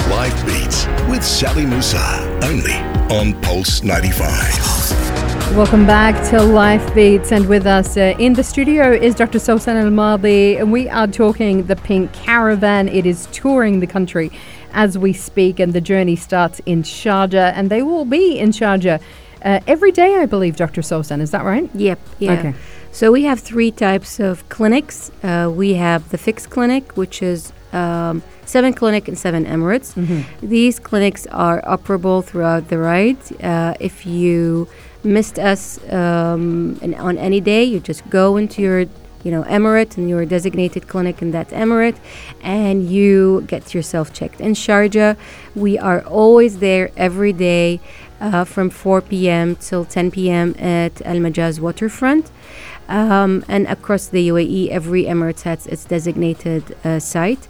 Life 0.09 0.45
Beats 0.45 0.85
with 1.09 1.23
Sally 1.23 1.65
Musa. 1.65 2.39
Only 2.43 2.73
on 3.15 3.39
Pulse 3.41 3.83
95. 3.83 5.35
Welcome 5.55 5.87
back 5.87 6.21
to 6.31 6.43
Life 6.43 6.93
Beats, 6.93 7.31
and 7.31 7.47
with 7.47 7.65
us 7.65 7.95
uh, 7.95 8.13
in 8.19 8.33
the 8.33 8.43
studio 8.43 8.91
is 8.91 9.15
Dr. 9.15 9.37
Sosan 9.37 9.81
Al 9.81 9.89
Madi, 9.89 10.57
and 10.57 10.69
we 10.69 10.89
are 10.89 11.07
talking 11.07 11.63
the 11.63 11.77
Pink 11.77 12.11
Caravan. 12.11 12.89
It 12.89 13.05
is 13.05 13.29
touring 13.31 13.79
the 13.79 13.87
country 13.87 14.31
as 14.73 14.97
we 14.97 15.13
speak, 15.13 15.61
and 15.61 15.71
the 15.71 15.79
journey 15.79 16.17
starts 16.17 16.59
in 16.65 16.83
Sharjah, 16.83 17.53
and 17.55 17.69
they 17.69 17.81
will 17.81 18.03
be 18.03 18.37
in 18.37 18.49
Sharjah 18.49 19.01
uh, 19.45 19.61
every 19.65 19.93
day, 19.93 20.15
I 20.15 20.25
believe, 20.25 20.57
Dr. 20.57 20.81
Sosan. 20.81 21.21
Is 21.21 21.31
that 21.31 21.45
right? 21.45 21.69
Yep. 21.73 21.99
Yeah. 22.19 22.33
Okay. 22.33 22.53
So 22.91 23.13
we 23.13 23.23
have 23.23 23.39
three 23.39 23.71
types 23.71 24.19
of 24.19 24.47
clinics. 24.49 25.09
Uh, 25.23 25.49
we 25.55 25.75
have 25.75 26.09
the 26.09 26.17
fixed 26.17 26.49
clinic, 26.49 26.97
which 26.97 27.23
is 27.23 27.53
um, 27.71 28.23
seven 28.45 28.73
clinic 28.73 29.07
and 29.07 29.17
seven 29.17 29.45
Emirates. 29.45 29.95
These 30.41 30.79
clinics 30.79 31.25
are 31.27 31.61
operable 31.61 32.25
throughout 32.25 32.67
the 32.67 32.77
ride. 32.77 33.41
Uh, 33.41 33.75
if 33.79 34.05
you 34.05 34.67
missed 35.05 35.39
us 35.39 35.79
um, 35.91 36.77
in, 36.81 36.93
on 36.95 37.17
any 37.17 37.39
day, 37.39 37.63
you 37.63 37.79
just 37.79 38.07
go 38.09 38.37
into 38.37 38.61
your 38.61 38.85
you 39.23 39.31
know 39.31 39.43
emirate 39.43 39.97
and 39.97 40.07
your 40.07 40.23
designated 40.23 40.87
clinic 40.87 41.19
in 41.19 41.31
that 41.31 41.49
emirate 41.49 41.97
and 42.43 42.87
you 42.87 43.43
get 43.47 43.73
yourself 43.73 44.13
checked 44.13 44.39
in 44.39 44.53
sharjah 44.53 45.17
we 45.55 45.79
are 45.79 46.01
always 46.05 46.59
there 46.59 46.91
every 46.95 47.33
day 47.33 47.79
uh, 48.19 48.43
from 48.43 48.69
4 48.69 49.01
p.m. 49.01 49.55
till 49.55 49.85
10 49.85 50.11
p.m. 50.11 50.55
at 50.57 51.01
Al 51.01 51.17
Majaz 51.17 51.59
waterfront. 51.59 52.31
Um, 52.87 53.43
and 53.47 53.67
across 53.67 54.07
the 54.07 54.29
UAE, 54.29 54.69
every 54.69 55.03
Emirates 55.05 55.41
has 55.41 55.67
its 55.67 55.85
designated 55.85 56.75
uh, 56.83 56.99
site. 56.99 57.47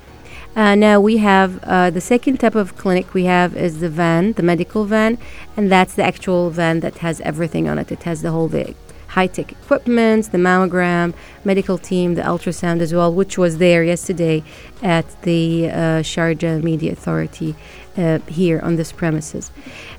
Uh, 0.56 0.74
now 0.74 1.02
we 1.02 1.18
have 1.18 1.62
uh, 1.64 1.90
the 1.90 2.00
second 2.00 2.40
type 2.40 2.56
of 2.56 2.78
clinic 2.78 3.14
we 3.14 3.26
have 3.26 3.58
is 3.58 3.82
the 3.82 3.90
van, 3.90 4.32
the 4.34 4.44
medical 4.44 4.86
van, 4.86 5.18
and 5.58 5.70
that's 5.70 5.96
the 5.96 6.04
actual 6.04 6.50
van 6.50 6.80
that 6.80 7.00
has 7.00 7.20
everything 7.22 7.68
on 7.68 7.78
it. 7.78 7.92
It 7.92 8.04
has 8.04 8.22
the 8.22 8.32
whole 8.32 8.48
the 8.48 8.85
high 9.16 9.28
tech 9.28 9.50
equipment, 9.52 10.32
the 10.34 10.38
mammogram, 10.38 11.14
medical 11.46 11.78
team, 11.78 12.16
the 12.16 12.22
ultrasound 12.22 12.82
as 12.82 12.94
well, 12.94 13.12
which 13.14 13.38
was 13.38 13.58
there 13.60 13.82
yesterday 13.82 14.44
at 14.84 15.06
the 15.22 15.70
uh, 15.70 15.76
Sharjah 16.12 16.62
Media 16.62 16.92
Authority 16.92 17.56
uh, 17.98 18.20
here 18.28 18.60
on 18.60 18.76
this 18.76 18.92
premises. 18.92 19.52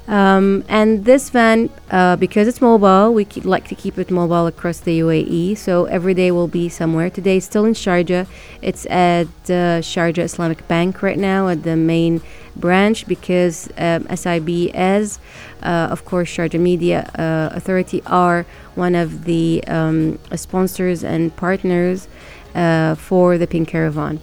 Um, 0.07 0.64
and 0.68 1.07
this 1.07 1.31
van, 1.31 1.70
uh, 1.90 2.16
because 2.16 2.46
it's 2.46 2.61
mobile, 2.61 3.14
we 3.14 3.24
like 3.55 3.66
to 3.68 3.74
keep 3.74 3.96
it 3.98 4.11
mobile 4.11 4.46
across 4.46 4.81
the 4.81 5.00
UAE. 5.00 5.57
So 5.57 5.87
every 5.87 6.12
day 6.12 6.31
will 6.31 6.52
be 6.61 6.68
somewhere. 6.68 7.09
Today, 7.09 7.40
still 7.40 7.64
in 7.64 7.72
Sharjah. 7.72 8.26
It's 8.61 8.85
at 8.87 9.29
uh, 9.48 9.81
Sharjah 9.92 10.24
Islamic 10.31 10.68
Bank 10.68 11.02
right 11.02 11.18
now 11.18 11.48
at 11.48 11.62
the 11.62 11.74
main 11.74 12.20
branch 12.60 13.06
because 13.06 13.68
um, 13.78 14.06
SIB, 14.14 14.70
as 14.74 15.18
uh, 15.62 15.88
of 15.90 16.04
course 16.04 16.28
Sharjah 16.28 16.60
Media 16.60 17.10
uh, 17.18 17.54
Authority, 17.56 18.02
are 18.06 18.46
one 18.74 18.94
of 18.94 19.24
the 19.24 19.62
um, 19.66 20.18
sponsors 20.34 21.04
and 21.04 21.34
partners 21.36 22.08
uh, 22.54 22.94
for 22.94 23.38
the 23.38 23.46
Pink 23.46 23.68
Caravan. 23.68 24.20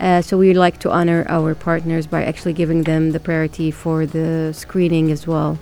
Uh, 0.00 0.20
so 0.20 0.36
we 0.36 0.52
like 0.52 0.78
to 0.80 0.90
honor 0.90 1.24
our 1.28 1.54
partners 1.54 2.08
by 2.08 2.24
actually 2.24 2.52
giving 2.52 2.82
them 2.82 3.12
the 3.12 3.20
priority 3.20 3.70
for 3.70 4.04
the 4.04 4.52
screening 4.52 5.12
as 5.12 5.26
well. 5.26 5.58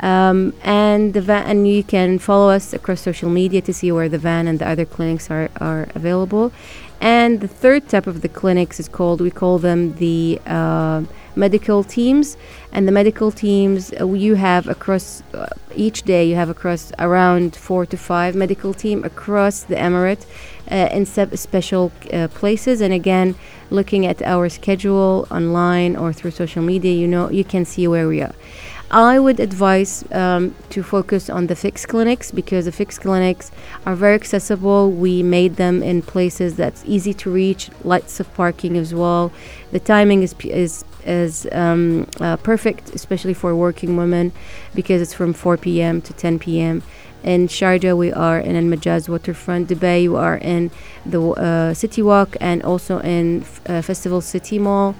Um, 0.00 0.54
and 0.62 1.14
the 1.14 1.20
van, 1.20 1.46
and 1.46 1.68
you 1.68 1.82
can 1.82 2.18
follow 2.18 2.50
us 2.50 2.72
across 2.72 3.00
social 3.00 3.30
media 3.30 3.60
to 3.62 3.72
see 3.72 3.90
where 3.92 4.08
the 4.08 4.18
van 4.18 4.46
and 4.46 4.58
the 4.58 4.68
other 4.68 4.84
clinics 4.84 5.30
are, 5.30 5.50
are 5.60 5.88
available. 5.94 6.52
And 7.00 7.40
the 7.40 7.48
third 7.48 7.88
type 7.88 8.06
of 8.06 8.22
the 8.22 8.28
clinics 8.28 8.80
is 8.80 8.88
called 8.88 9.20
we 9.20 9.30
call 9.30 9.58
them 9.58 9.94
the 9.96 10.40
uh, 10.46 11.02
medical 11.36 11.84
teams. 11.84 12.36
And 12.72 12.88
the 12.88 12.92
medical 12.92 13.30
teams 13.30 13.92
uh, 14.00 14.06
you 14.12 14.34
have 14.34 14.66
across 14.66 15.22
uh, 15.34 15.48
each 15.74 16.02
day 16.02 16.26
you 16.28 16.34
have 16.36 16.48
across 16.48 16.92
around 16.98 17.54
four 17.54 17.86
to 17.86 17.96
five 17.96 18.34
medical 18.34 18.72
team 18.72 19.04
across 19.04 19.64
the 19.64 19.76
Emirate 19.76 20.24
uh, 20.70 20.88
in 20.92 21.04
special 21.06 21.92
uh, 22.12 22.28
places. 22.28 22.80
And 22.80 22.92
again, 22.92 23.34
looking 23.70 24.06
at 24.06 24.22
our 24.22 24.48
schedule 24.48 25.26
online 25.30 25.96
or 25.96 26.12
through 26.12 26.30
social 26.30 26.62
media, 26.62 26.92
you 26.92 27.06
know, 27.06 27.30
you 27.30 27.44
can 27.44 27.64
see 27.64 27.86
where 27.86 28.08
we 28.08 28.22
are. 28.22 28.34
I 28.96 29.18
would 29.18 29.40
advise 29.40 30.10
um, 30.10 30.54
to 30.70 30.82
focus 30.82 31.28
on 31.28 31.48
the 31.48 31.54
fixed 31.54 31.86
clinics 31.86 32.30
because 32.30 32.64
the 32.64 32.72
fixed 32.72 33.02
clinics 33.02 33.50
are 33.84 33.94
very 33.94 34.14
accessible. 34.14 34.90
We 34.90 35.22
made 35.22 35.56
them 35.56 35.82
in 35.82 36.00
places 36.00 36.56
that's 36.56 36.82
easy 36.86 37.12
to 37.12 37.30
reach, 37.30 37.68
lots 37.84 38.20
of 38.20 38.32
parking 38.32 38.78
as 38.78 38.94
well. 38.94 39.32
The 39.70 39.80
timing 39.80 40.22
is 40.22 40.34
is 40.44 40.82
is 41.04 41.46
um, 41.52 42.06
uh, 42.22 42.38
perfect, 42.38 42.94
especially 42.94 43.34
for 43.34 43.54
working 43.54 43.98
women, 43.98 44.32
because 44.74 45.02
it's 45.02 45.12
from 45.12 45.34
4 45.34 45.58
p.m. 45.58 46.00
to 46.00 46.14
10 46.14 46.38
p.m. 46.38 46.82
In 47.22 47.48
Sharjah, 47.48 47.94
we 47.94 48.12
are 48.12 48.38
in 48.38 48.56
Al 48.56 48.62
Majaz 48.62 49.10
waterfront. 49.10 49.68
Dubai, 49.68 50.08
we 50.08 50.16
are 50.16 50.38
in 50.38 50.70
the 51.04 51.20
uh, 51.20 51.74
City 51.74 52.00
Walk 52.00 52.36
and 52.40 52.62
also 52.62 53.00
in 53.00 53.44
uh, 53.66 53.82
Festival 53.82 54.22
City 54.22 54.58
Mall, 54.58 54.94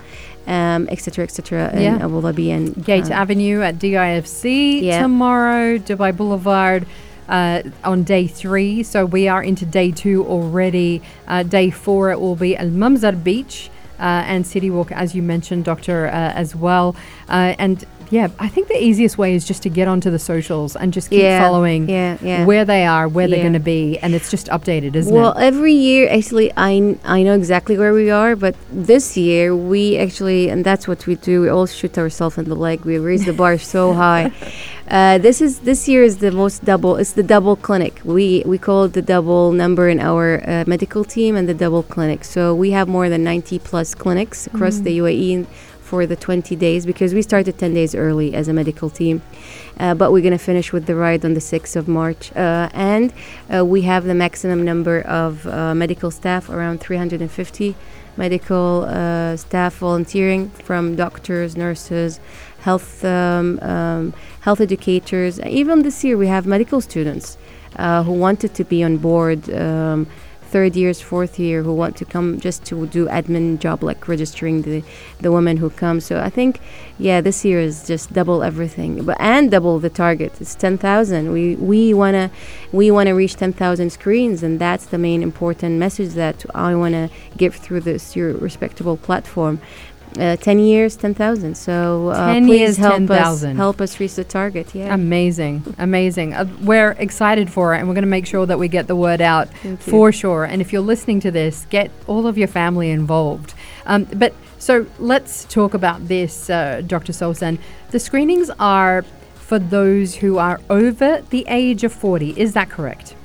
etc., 0.46 1.22
um, 1.22 1.24
etc. 1.24 1.70
Et 1.74 1.84
in 1.84 2.02
Abu 2.02 2.20
Dhabi 2.20 2.50
and 2.50 2.84
Gate 2.84 3.10
uh, 3.10 3.14
Avenue 3.14 3.62
at 3.62 3.76
DIFC 3.76 4.82
yeah. 4.82 5.02
tomorrow. 5.02 5.78
Dubai 5.78 6.16
Boulevard. 6.16 6.86
Uh, 7.28 7.60
on 7.82 8.04
day 8.04 8.28
three. 8.28 8.84
So 8.84 9.04
we 9.04 9.26
are 9.26 9.42
into 9.42 9.66
day 9.66 9.90
two 9.90 10.24
already. 10.26 11.02
Uh, 11.26 11.42
day 11.42 11.70
four, 11.70 12.12
it 12.12 12.20
will 12.20 12.36
be 12.36 12.56
Al 12.56 12.68
Mamzar 12.68 13.20
Beach. 13.20 13.68
Uh, 13.98 14.22
and 14.28 14.46
City 14.46 14.70
Walk, 14.70 14.92
as 14.92 15.14
you 15.14 15.22
mentioned, 15.22 15.64
Doctor, 15.64 16.06
uh, 16.06 16.10
as 16.10 16.54
well. 16.54 16.94
Uh, 17.28 17.56
and 17.58 17.84
yeah, 18.10 18.28
I 18.38 18.48
think 18.48 18.68
the 18.68 18.82
easiest 18.82 19.18
way 19.18 19.34
is 19.34 19.44
just 19.44 19.62
to 19.64 19.68
get 19.68 19.88
onto 19.88 20.10
the 20.10 20.18
socials 20.18 20.76
and 20.76 20.92
just 20.92 21.10
keep 21.10 21.22
yeah, 21.22 21.40
following 21.40 21.88
yeah, 21.88 22.18
yeah. 22.20 22.44
where 22.44 22.64
they 22.64 22.86
are, 22.86 23.08
where 23.08 23.26
they're 23.28 23.40
going 23.40 23.52
to 23.52 23.60
be, 23.60 23.98
and 23.98 24.14
it's 24.14 24.30
just 24.30 24.46
updated, 24.48 24.94
isn't 24.94 25.12
well, 25.12 25.32
it? 25.32 25.34
Well, 25.36 25.44
every 25.44 25.72
year, 25.72 26.08
actually, 26.08 26.52
I, 26.56 26.98
I 27.04 27.22
know 27.22 27.34
exactly 27.34 27.76
where 27.76 27.92
we 27.92 28.10
are, 28.10 28.36
but 28.36 28.54
this 28.70 29.16
year, 29.16 29.54
we 29.56 29.98
actually, 29.98 30.48
and 30.48 30.64
that's 30.64 30.86
what 30.86 31.06
we 31.06 31.16
do, 31.16 31.42
we 31.42 31.48
all 31.48 31.66
shoot 31.66 31.98
ourselves 31.98 32.38
in 32.38 32.44
the 32.44 32.54
leg. 32.54 32.84
We 32.84 32.98
raise 32.98 33.24
the 33.24 33.32
bar 33.32 33.58
so 33.58 33.92
high. 34.04 34.32
Uh, 34.88 35.18
this 35.18 35.40
is 35.40 35.60
this 35.60 35.88
year 35.88 36.04
is 36.04 36.18
the 36.18 36.30
most 36.30 36.64
double. 36.64 36.96
It's 36.96 37.12
the 37.12 37.22
double 37.22 37.56
clinic. 37.56 38.00
We 38.04 38.44
we 38.46 38.56
call 38.56 38.84
it 38.84 38.92
the 38.92 39.02
double 39.02 39.50
number 39.50 39.88
in 39.88 39.98
our 39.98 40.48
uh, 40.48 40.64
medical 40.66 41.04
team 41.04 41.34
and 41.34 41.48
the 41.48 41.54
double 41.54 41.82
clinic. 41.82 42.22
So 42.24 42.54
we 42.54 42.70
have 42.70 42.86
more 42.86 43.08
than 43.08 43.24
90 43.24 43.58
plus 43.60 43.94
clinics 43.96 44.46
across 44.46 44.76
mm. 44.76 44.84
the 44.84 44.98
UAE 44.98 45.46
for 45.86 46.04
the 46.04 46.16
20 46.16 46.56
days 46.56 46.84
because 46.84 47.14
we 47.14 47.22
started 47.22 47.58
10 47.58 47.72
days 47.74 47.94
early 47.94 48.34
as 48.34 48.48
a 48.48 48.52
medical 48.52 48.90
team. 48.90 49.22
Uh, 49.78 49.94
but 49.94 50.10
we're 50.10 50.22
going 50.22 50.38
to 50.40 50.46
finish 50.52 50.72
with 50.72 50.86
the 50.86 50.96
ride 50.96 51.24
on 51.24 51.34
the 51.34 51.40
6th 51.40 51.76
of 51.76 51.86
March. 51.86 52.32
Uh, 52.34 52.68
and 52.74 53.12
uh, 53.54 53.64
we 53.64 53.82
have 53.82 54.04
the 54.04 54.14
maximum 54.14 54.64
number 54.64 55.02
of 55.02 55.46
uh, 55.46 55.74
medical 55.74 56.10
staff, 56.10 56.50
around 56.50 56.80
350 56.80 57.76
medical 58.16 58.86
uh, 58.88 59.36
staff 59.36 59.76
volunteering 59.76 60.48
from 60.50 60.96
doctors, 60.96 61.56
nurses, 61.56 62.18
health, 62.60 63.04
um, 63.04 63.60
um, 63.60 64.12
health 64.40 64.60
educators. 64.60 65.38
Even 65.40 65.82
this 65.82 66.02
year, 66.02 66.16
we 66.16 66.26
have 66.26 66.46
medical 66.46 66.80
students 66.80 67.36
uh, 67.76 68.02
who 68.02 68.12
wanted 68.12 68.54
to 68.54 68.64
be 68.64 68.82
on 68.82 68.96
board. 68.96 69.48
Um, 69.50 70.06
third 70.56 70.74
years, 70.74 71.02
fourth 71.02 71.38
year 71.38 71.62
who 71.62 71.74
want 71.82 71.94
to 72.00 72.04
come 72.14 72.40
just 72.40 72.64
to 72.64 72.86
do 72.86 73.02
admin 73.18 73.58
job 73.58 73.78
like 73.82 74.00
registering 74.14 74.56
the 74.62 74.78
the 75.24 75.30
women 75.36 75.54
who 75.62 75.68
come. 75.84 75.98
So 76.08 76.14
I 76.28 76.30
think, 76.38 76.52
yeah, 77.08 77.18
this 77.20 77.38
year 77.48 77.60
is 77.68 77.76
just 77.92 78.04
double 78.18 78.38
everything, 78.50 78.92
but 79.08 79.16
and 79.20 79.50
double 79.56 79.74
the 79.86 79.92
target. 80.04 80.32
It's 80.42 80.54
ten 80.54 80.74
thousand. 80.86 81.22
We 81.36 81.44
we 81.72 81.80
wanna 82.02 82.26
we 82.80 82.86
wanna 82.96 83.14
reach 83.22 83.34
ten 83.44 83.52
thousand 83.62 83.88
screens, 83.98 84.38
and 84.46 84.54
that's 84.58 84.86
the 84.94 85.00
main 85.08 85.20
important 85.30 85.72
message 85.86 86.12
that 86.22 86.38
I 86.68 86.74
wanna 86.82 87.04
give 87.42 87.54
through 87.64 87.82
this 87.90 88.16
your 88.18 88.30
respectable 88.48 88.96
platform 89.08 89.54
uh, 90.18 90.36
10 90.36 90.58
years 90.58 90.96
10,000 90.96 91.54
so 91.56 92.08
uh, 92.08 92.32
10 92.32 92.46
please 92.46 92.60
years, 92.60 92.76
help 92.76 92.94
10, 92.94 93.10
us 93.10 93.42
help 93.42 93.80
us 93.80 94.00
reach 94.00 94.14
the 94.14 94.24
target 94.24 94.74
yeah. 94.74 94.94
Amazing 94.94 95.74
amazing. 95.78 96.34
Uh, 96.34 96.46
we're 96.62 96.92
excited 96.92 97.50
for 97.50 97.74
it 97.74 97.78
and 97.78 97.88
we're 97.88 97.94
going 97.94 98.02
to 98.02 98.08
make 98.08 98.26
sure 98.26 98.46
that 98.46 98.58
we 98.58 98.68
get 98.68 98.86
the 98.86 98.96
word 98.96 99.20
out 99.20 99.48
for 99.78 100.12
sure. 100.12 100.44
And 100.44 100.60
if 100.60 100.72
you're 100.72 100.82
listening 100.82 101.20
to 101.20 101.30
this 101.30 101.66
get 101.70 101.90
all 102.06 102.26
of 102.26 102.38
your 102.38 102.48
family 102.48 102.90
involved. 102.90 103.54
Um, 103.86 104.04
but 104.04 104.34
so 104.58 104.86
let's 104.98 105.44
talk 105.44 105.74
about 105.74 106.08
this 106.08 106.50
uh, 106.50 106.82
Dr. 106.86 107.12
Sousan 107.12 107.58
the 107.90 107.98
screenings 107.98 108.50
are 108.58 109.02
for 109.34 109.58
those 109.58 110.16
who 110.16 110.38
are 110.38 110.60
over 110.70 111.22
the 111.30 111.44
age 111.48 111.84
of 111.84 111.92
40 111.92 112.30
is 112.38 112.52
that 112.54 112.68
correct 112.70 113.15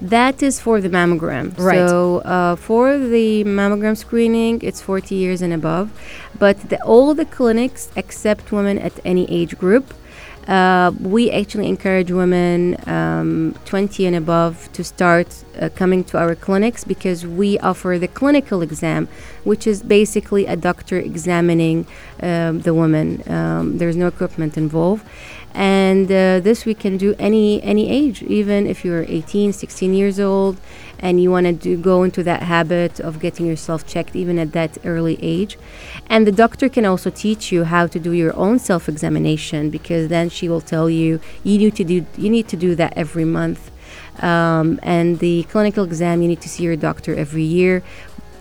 that 0.00 0.42
is 0.42 0.60
for 0.60 0.80
the 0.80 0.88
mammogram. 0.88 1.58
Right. 1.58 1.88
So 1.88 2.18
uh, 2.18 2.56
for 2.56 2.98
the 2.98 3.44
mammogram 3.44 3.96
screening, 3.96 4.60
it's 4.62 4.80
40 4.80 5.14
years 5.14 5.42
and 5.42 5.52
above. 5.52 5.90
But 6.38 6.68
the, 6.68 6.80
all 6.82 7.14
the 7.14 7.24
clinics 7.24 7.90
accept 7.96 8.52
women 8.52 8.78
at 8.78 8.92
any 9.04 9.28
age 9.30 9.58
group. 9.58 9.92
Uh, 10.46 10.92
we 11.00 11.30
actually 11.30 11.68
encourage 11.68 12.10
women 12.10 12.74
um, 12.88 13.54
20 13.66 14.06
and 14.06 14.16
above 14.16 14.72
to 14.72 14.82
start 14.82 15.44
uh, 15.60 15.68
coming 15.74 16.02
to 16.02 16.16
our 16.16 16.34
clinics 16.34 16.84
because 16.84 17.26
we 17.26 17.58
offer 17.58 17.98
the 18.00 18.08
clinical 18.08 18.62
exam, 18.62 19.08
which 19.44 19.66
is 19.66 19.82
basically 19.82 20.46
a 20.46 20.56
doctor 20.56 20.98
examining 20.98 21.86
um, 22.22 22.60
the 22.60 22.72
woman. 22.72 23.22
Um, 23.30 23.76
there's 23.76 23.96
no 23.96 24.06
equipment 24.06 24.56
involved 24.56 25.04
and 25.54 26.06
uh, 26.06 26.40
this 26.40 26.64
we 26.64 26.74
can 26.74 26.96
do 26.96 27.14
any 27.18 27.62
any 27.62 27.90
age 27.90 28.22
even 28.22 28.66
if 28.66 28.84
you're 28.84 29.04
18 29.08 29.52
16 29.52 29.94
years 29.94 30.20
old 30.20 30.60
and 30.98 31.22
you 31.22 31.30
want 31.30 31.62
to 31.62 31.76
go 31.76 32.02
into 32.02 32.22
that 32.24 32.42
habit 32.42 33.00
of 33.00 33.20
getting 33.20 33.46
yourself 33.46 33.86
checked 33.86 34.16
even 34.16 34.38
at 34.38 34.52
that 34.52 34.78
early 34.84 35.18
age. 35.22 35.56
And 36.08 36.26
the 36.26 36.32
doctor 36.32 36.68
can 36.68 36.84
also 36.84 37.10
teach 37.10 37.52
you 37.52 37.64
how 37.64 37.86
to 37.86 37.98
do 37.98 38.12
your 38.12 38.34
own 38.36 38.58
self-examination 38.58 39.70
because 39.70 40.08
then 40.08 40.28
she 40.28 40.48
will 40.48 40.60
tell 40.60 40.90
you 40.90 41.20
you 41.44 41.58
need 41.58 41.76
to 41.76 41.84
do 41.84 42.06
you 42.16 42.30
need 42.30 42.48
to 42.48 42.56
do 42.56 42.74
that 42.74 42.92
every 42.96 43.24
month. 43.24 43.70
Um, 44.22 44.80
and 44.82 45.20
the 45.20 45.44
clinical 45.44 45.84
exam 45.84 46.22
you 46.22 46.28
need 46.28 46.40
to 46.40 46.48
see 46.48 46.64
your 46.64 46.76
doctor 46.76 47.14
every 47.14 47.44
year 47.44 47.82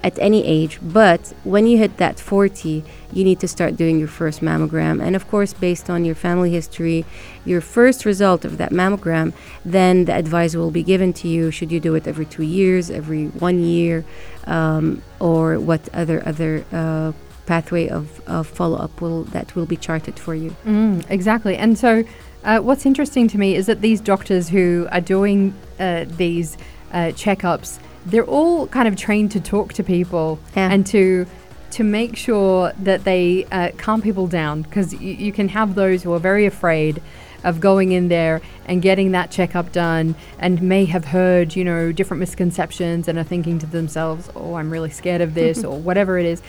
at 0.04 0.18
any 0.20 0.46
age, 0.46 0.80
but 0.82 1.34
when 1.44 1.68
you 1.68 1.78
hit 1.78 1.98
that 1.98 2.20
40, 2.20 2.84
you 3.18 3.24
need 3.24 3.40
to 3.40 3.48
start 3.48 3.76
doing 3.76 3.98
your 4.00 4.08
first 4.08 4.42
mammogram. 4.42 5.02
And 5.02 5.16
of 5.16 5.28
course, 5.28 5.54
based 5.54 5.90
on 5.90 6.06
your 6.06 6.16
family 6.16 6.52
history, 6.52 7.06
your 7.46 7.62
first 7.62 8.06
result 8.06 8.46
of 8.46 8.58
that 8.60 8.72
mammogram, 8.72 9.34
then 9.66 10.06
the 10.06 10.14
advice 10.14 10.56
will 10.56 10.72
be 10.72 10.84
given 10.84 11.14
to 11.14 11.28
you 11.28 11.52
should 11.52 11.72
you 11.72 11.80
do 11.80 11.96
it 11.96 12.08
every 12.08 12.26
two 12.26 12.44
years, 12.44 12.92
every 12.92 13.28
one 13.28 13.60
year, 13.60 14.06
um, 14.46 15.02
or 15.20 15.60
what 15.60 15.90
other 15.94 16.22
other 16.28 16.64
uh, 16.72 17.12
pathway 17.46 17.88
of, 17.88 18.22
of 18.28 18.46
follow 18.46 18.78
up 18.78 19.02
will 19.02 19.24
that 19.36 19.56
will 19.56 19.66
be 19.66 19.78
charted 19.78 20.20
for 20.20 20.36
you. 20.36 20.56
Mm, 20.66 21.04
exactly. 21.10 21.58
And 21.58 21.78
so, 21.78 22.04
uh, 22.44 22.60
what's 22.60 22.86
interesting 22.86 23.28
to 23.30 23.38
me 23.38 23.56
is 23.56 23.66
that 23.66 23.82
these 23.82 24.00
doctors 24.00 24.50
who 24.50 24.88
are 24.92 25.02
doing 25.02 25.54
uh, 25.80 26.06
these 26.08 26.58
uh, 26.92 27.12
checkups 27.24 27.80
they're 28.08 28.26
all 28.26 28.68
kind 28.68 28.88
of 28.88 28.96
trained 28.96 29.32
to 29.32 29.42
talk 29.42 29.74
to 29.74 29.84
people 29.84 30.40
yeah. 30.56 30.72
and 30.72 30.88
to 30.88 31.26
to 31.72 31.84
make 31.84 32.16
sure 32.16 32.72
that 32.80 33.04
they 33.04 33.46
uh, 33.52 33.72
calm 33.78 34.02
people 34.02 34.28
down 34.28 34.62
because 34.62 34.94
y- 34.94 35.02
you 35.02 35.32
can 35.32 35.50
have 35.50 35.76
those 35.76 36.04
who 36.04 36.14
are 36.14 36.20
very 36.20 36.46
afraid 36.46 37.02
of 37.44 37.60
going 37.60 37.92
in 37.92 38.08
there 38.08 38.42
and 38.66 38.82
getting 38.82 39.12
that 39.12 39.32
checkup 39.32 39.72
done 39.72 40.16
and 40.40 40.62
may 40.62 40.86
have 40.86 41.06
heard, 41.06 41.56
you 41.56 41.64
know, 41.64 41.92
different 41.92 42.20
misconceptions 42.20 43.08
and 43.08 43.18
are 43.18 43.24
thinking 43.24 43.60
to 43.60 43.66
themselves, 43.66 44.30
oh, 44.36 44.56
I'm 44.56 44.70
really 44.70 44.90
scared 44.90 45.22
of 45.22 45.34
this 45.34 45.64
or 45.64 45.78
whatever 45.80 46.18
it 46.18 46.26
is. 46.26 46.42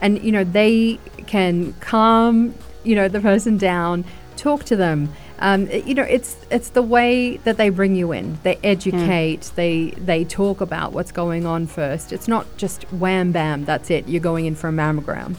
And, 0.00 0.22
you 0.22 0.32
know, 0.32 0.44
they 0.44 0.98
can 1.26 1.72
calm, 1.74 2.54
you 2.82 2.94
know, 2.94 3.08
the 3.08 3.20
person 3.20 3.56
down, 3.56 4.04
talk 4.36 4.64
to 4.64 4.76
them. 4.76 5.08
Um, 5.38 5.68
you 5.70 5.94
know, 5.94 6.04
it's 6.04 6.36
it's 6.50 6.70
the 6.70 6.82
way 6.82 7.38
that 7.38 7.56
they 7.56 7.68
bring 7.68 7.96
you 7.96 8.12
in. 8.12 8.38
They 8.42 8.56
educate. 8.62 9.40
Mm. 9.40 9.54
They 9.54 9.90
they 9.90 10.24
talk 10.24 10.60
about 10.60 10.92
what's 10.92 11.12
going 11.12 11.44
on 11.44 11.66
first. 11.66 12.12
It's 12.12 12.28
not 12.28 12.46
just 12.56 12.84
wham 12.92 13.32
bam. 13.32 13.64
That's 13.64 13.90
it. 13.90 14.08
You're 14.08 14.20
going 14.20 14.46
in 14.46 14.54
for 14.54 14.68
a 14.68 14.72
mammogram. 14.72 15.36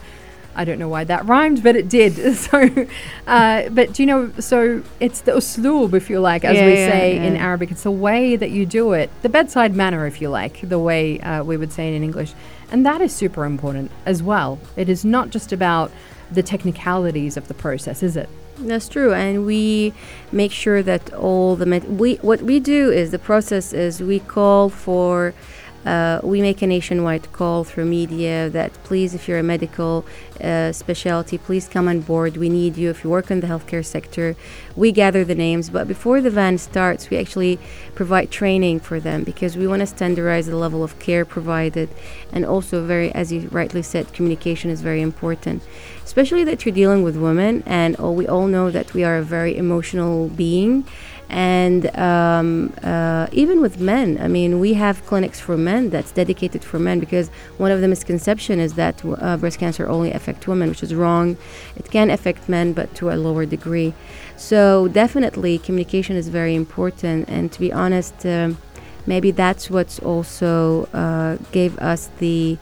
I 0.58 0.64
don't 0.64 0.80
know 0.80 0.88
why 0.88 1.04
that 1.04 1.26
rhymed, 1.26 1.64
but 1.64 1.76
it 1.76 1.90
did. 1.90 2.36
so, 2.36 2.88
uh, 3.28 3.70
but 3.70 3.94
do 3.94 4.04
you 4.04 4.08
know? 4.08 4.32
So 4.40 4.84
it's 5.00 5.22
the 5.22 5.34
usloob, 5.34 5.94
if 5.94 6.10
you 6.10 6.20
like, 6.20 6.46
as 6.46 6.56
yeah, 6.56 6.66
we 6.66 6.74
yeah, 6.74 6.90
say 6.90 7.16
yeah. 7.16 7.24
in 7.24 7.36
Arabic. 7.36 7.72
It's 7.72 7.84
the 7.84 7.92
way 7.92 8.36
that 8.36 8.52
you 8.52 8.66
do 8.66 8.94
it, 8.94 9.10
the 9.22 9.30
bedside 9.30 9.76
manner, 9.76 10.06
if 10.06 10.22
you 10.22 10.30
like, 10.30 10.62
the 10.62 10.80
way 10.80 11.20
uh, 11.20 11.44
we 11.44 11.58
would 11.58 11.72
say 11.72 11.94
it 11.94 11.96
in 11.96 12.04
English, 12.04 12.34
and 12.72 12.86
that 12.86 13.02
is 13.02 13.14
super 13.14 13.46
important 13.46 13.92
as 14.06 14.24
well. 14.24 14.60
It 14.76 14.90
is 14.90 15.04
not 15.06 15.30
just 15.30 15.52
about 15.52 15.92
the 16.32 16.42
technicalities 16.42 17.38
of 17.38 17.48
the 17.48 17.54
process, 17.54 18.02
is 18.02 18.18
it? 18.18 18.30
That's 18.58 18.88
true, 18.88 19.14
and 19.14 19.46
we 19.46 19.94
make 20.32 20.52
sure 20.52 20.82
that 20.82 21.14
all 21.14 21.56
the 21.58 21.66
med- 21.66 22.00
we 22.00 22.16
what 22.16 22.42
we 22.42 22.60
do 22.62 22.90
is 22.90 23.12
the 23.12 23.20
process 23.20 23.74
is 23.74 24.02
we 24.02 24.20
call 24.20 24.70
for 24.70 25.34
uh, 25.86 26.20
we 26.24 26.42
make 26.42 26.62
a 26.62 26.68
nationwide 26.68 27.32
call 27.32 27.64
through 27.64 27.86
media 27.86 28.50
that 28.50 28.74
please, 28.84 29.14
if 29.14 29.28
you're 29.28 29.40
a 29.40 29.44
medical 29.44 30.06
uh, 30.42 30.72
specialty, 30.72 31.38
please 31.38 31.68
come 31.68 31.88
on 31.88 32.02
board. 32.02 32.38
We 32.38 32.50
need 32.50 32.76
you 32.76 32.90
if 32.90 33.04
you 33.04 33.10
work 33.10 33.30
in 33.30 33.40
the 33.40 33.48
healthcare 33.48 33.86
sector. 33.86 34.36
We 34.76 34.92
gather 34.92 35.24
the 35.24 35.36
names, 35.36 35.70
but 35.70 35.88
before 35.88 36.22
the 36.22 36.30
van 36.30 36.58
starts, 36.58 37.10
we 37.10 37.18
actually 37.18 37.60
provide 37.94 38.32
training 38.32 38.80
for 38.82 39.00
them 39.00 39.24
because 39.24 39.56
we 39.56 39.68
want 39.68 39.82
to 39.82 39.86
standardize 39.86 40.48
the 40.48 40.58
level 40.58 40.84
of 40.84 40.98
care 41.00 41.24
provided, 41.24 41.90
and 42.32 42.46
also 42.46 42.86
very, 42.86 43.12
as 43.14 43.32
you 43.32 43.48
rightly 43.52 43.82
said, 43.82 44.12
communication 44.12 44.70
is 44.70 44.82
very 44.82 45.02
important, 45.02 45.64
especially 46.04 46.44
that 46.44 46.66
you're 46.66 46.76
dealing 46.76 47.04
with 47.04 47.16
women, 47.16 47.64
and 47.66 47.96
oh, 48.00 48.12
we 48.12 48.28
all 48.28 48.48
know 48.48 48.72
that 48.72 48.94
we 48.94 49.04
are 49.04 49.18
a 49.18 49.24
very 49.24 49.56
emotional 49.56 50.28
being 50.30 50.86
and 51.30 51.96
um, 51.98 52.74
uh, 52.84 53.28
even 53.32 53.62
with 53.62 53.80
men 53.80 54.18
i 54.22 54.28
mean 54.28 54.60
we 54.60 54.74
have 54.74 55.06
clinics 55.06 55.40
for 55.40 55.58
men 55.58 55.90
that's 55.90 56.12
dedicated 56.12 56.64
for 56.64 56.80
men 56.80 57.00
because 57.00 57.30
one 57.58 57.72
of 57.72 57.82
the 57.82 57.88
misconception 57.88 58.60
is 58.60 58.74
that 58.74 59.04
uh, 59.06 59.38
breast 59.38 59.60
cancer 59.60 59.88
only 59.88 60.12
affect 60.12 60.48
women 60.48 60.70
which 60.70 60.84
is 60.84 60.94
wrong. 60.94 61.38
It 61.76 61.90
can 61.92 62.10
affect 62.10 62.50
men 62.50 62.74
but 62.74 62.94
to 62.96 63.10
a 63.10 63.16
lower 63.16 63.46
degree. 63.46 63.94
So 64.38 64.88
definitely 64.88 65.58
communication 65.58 66.16
is 66.16 66.28
very 66.30 66.56
important. 66.56 67.30
And 67.30 67.52
to 67.52 67.60
be 67.60 67.72
honest 67.72 68.26
um, 68.26 68.58
maybe 69.06 69.32
that's 69.32 69.70
what's 69.70 70.00
also 70.00 70.86
uh, 70.94 71.38
gave 71.52 71.78
us 71.80 72.10
the 72.20 72.58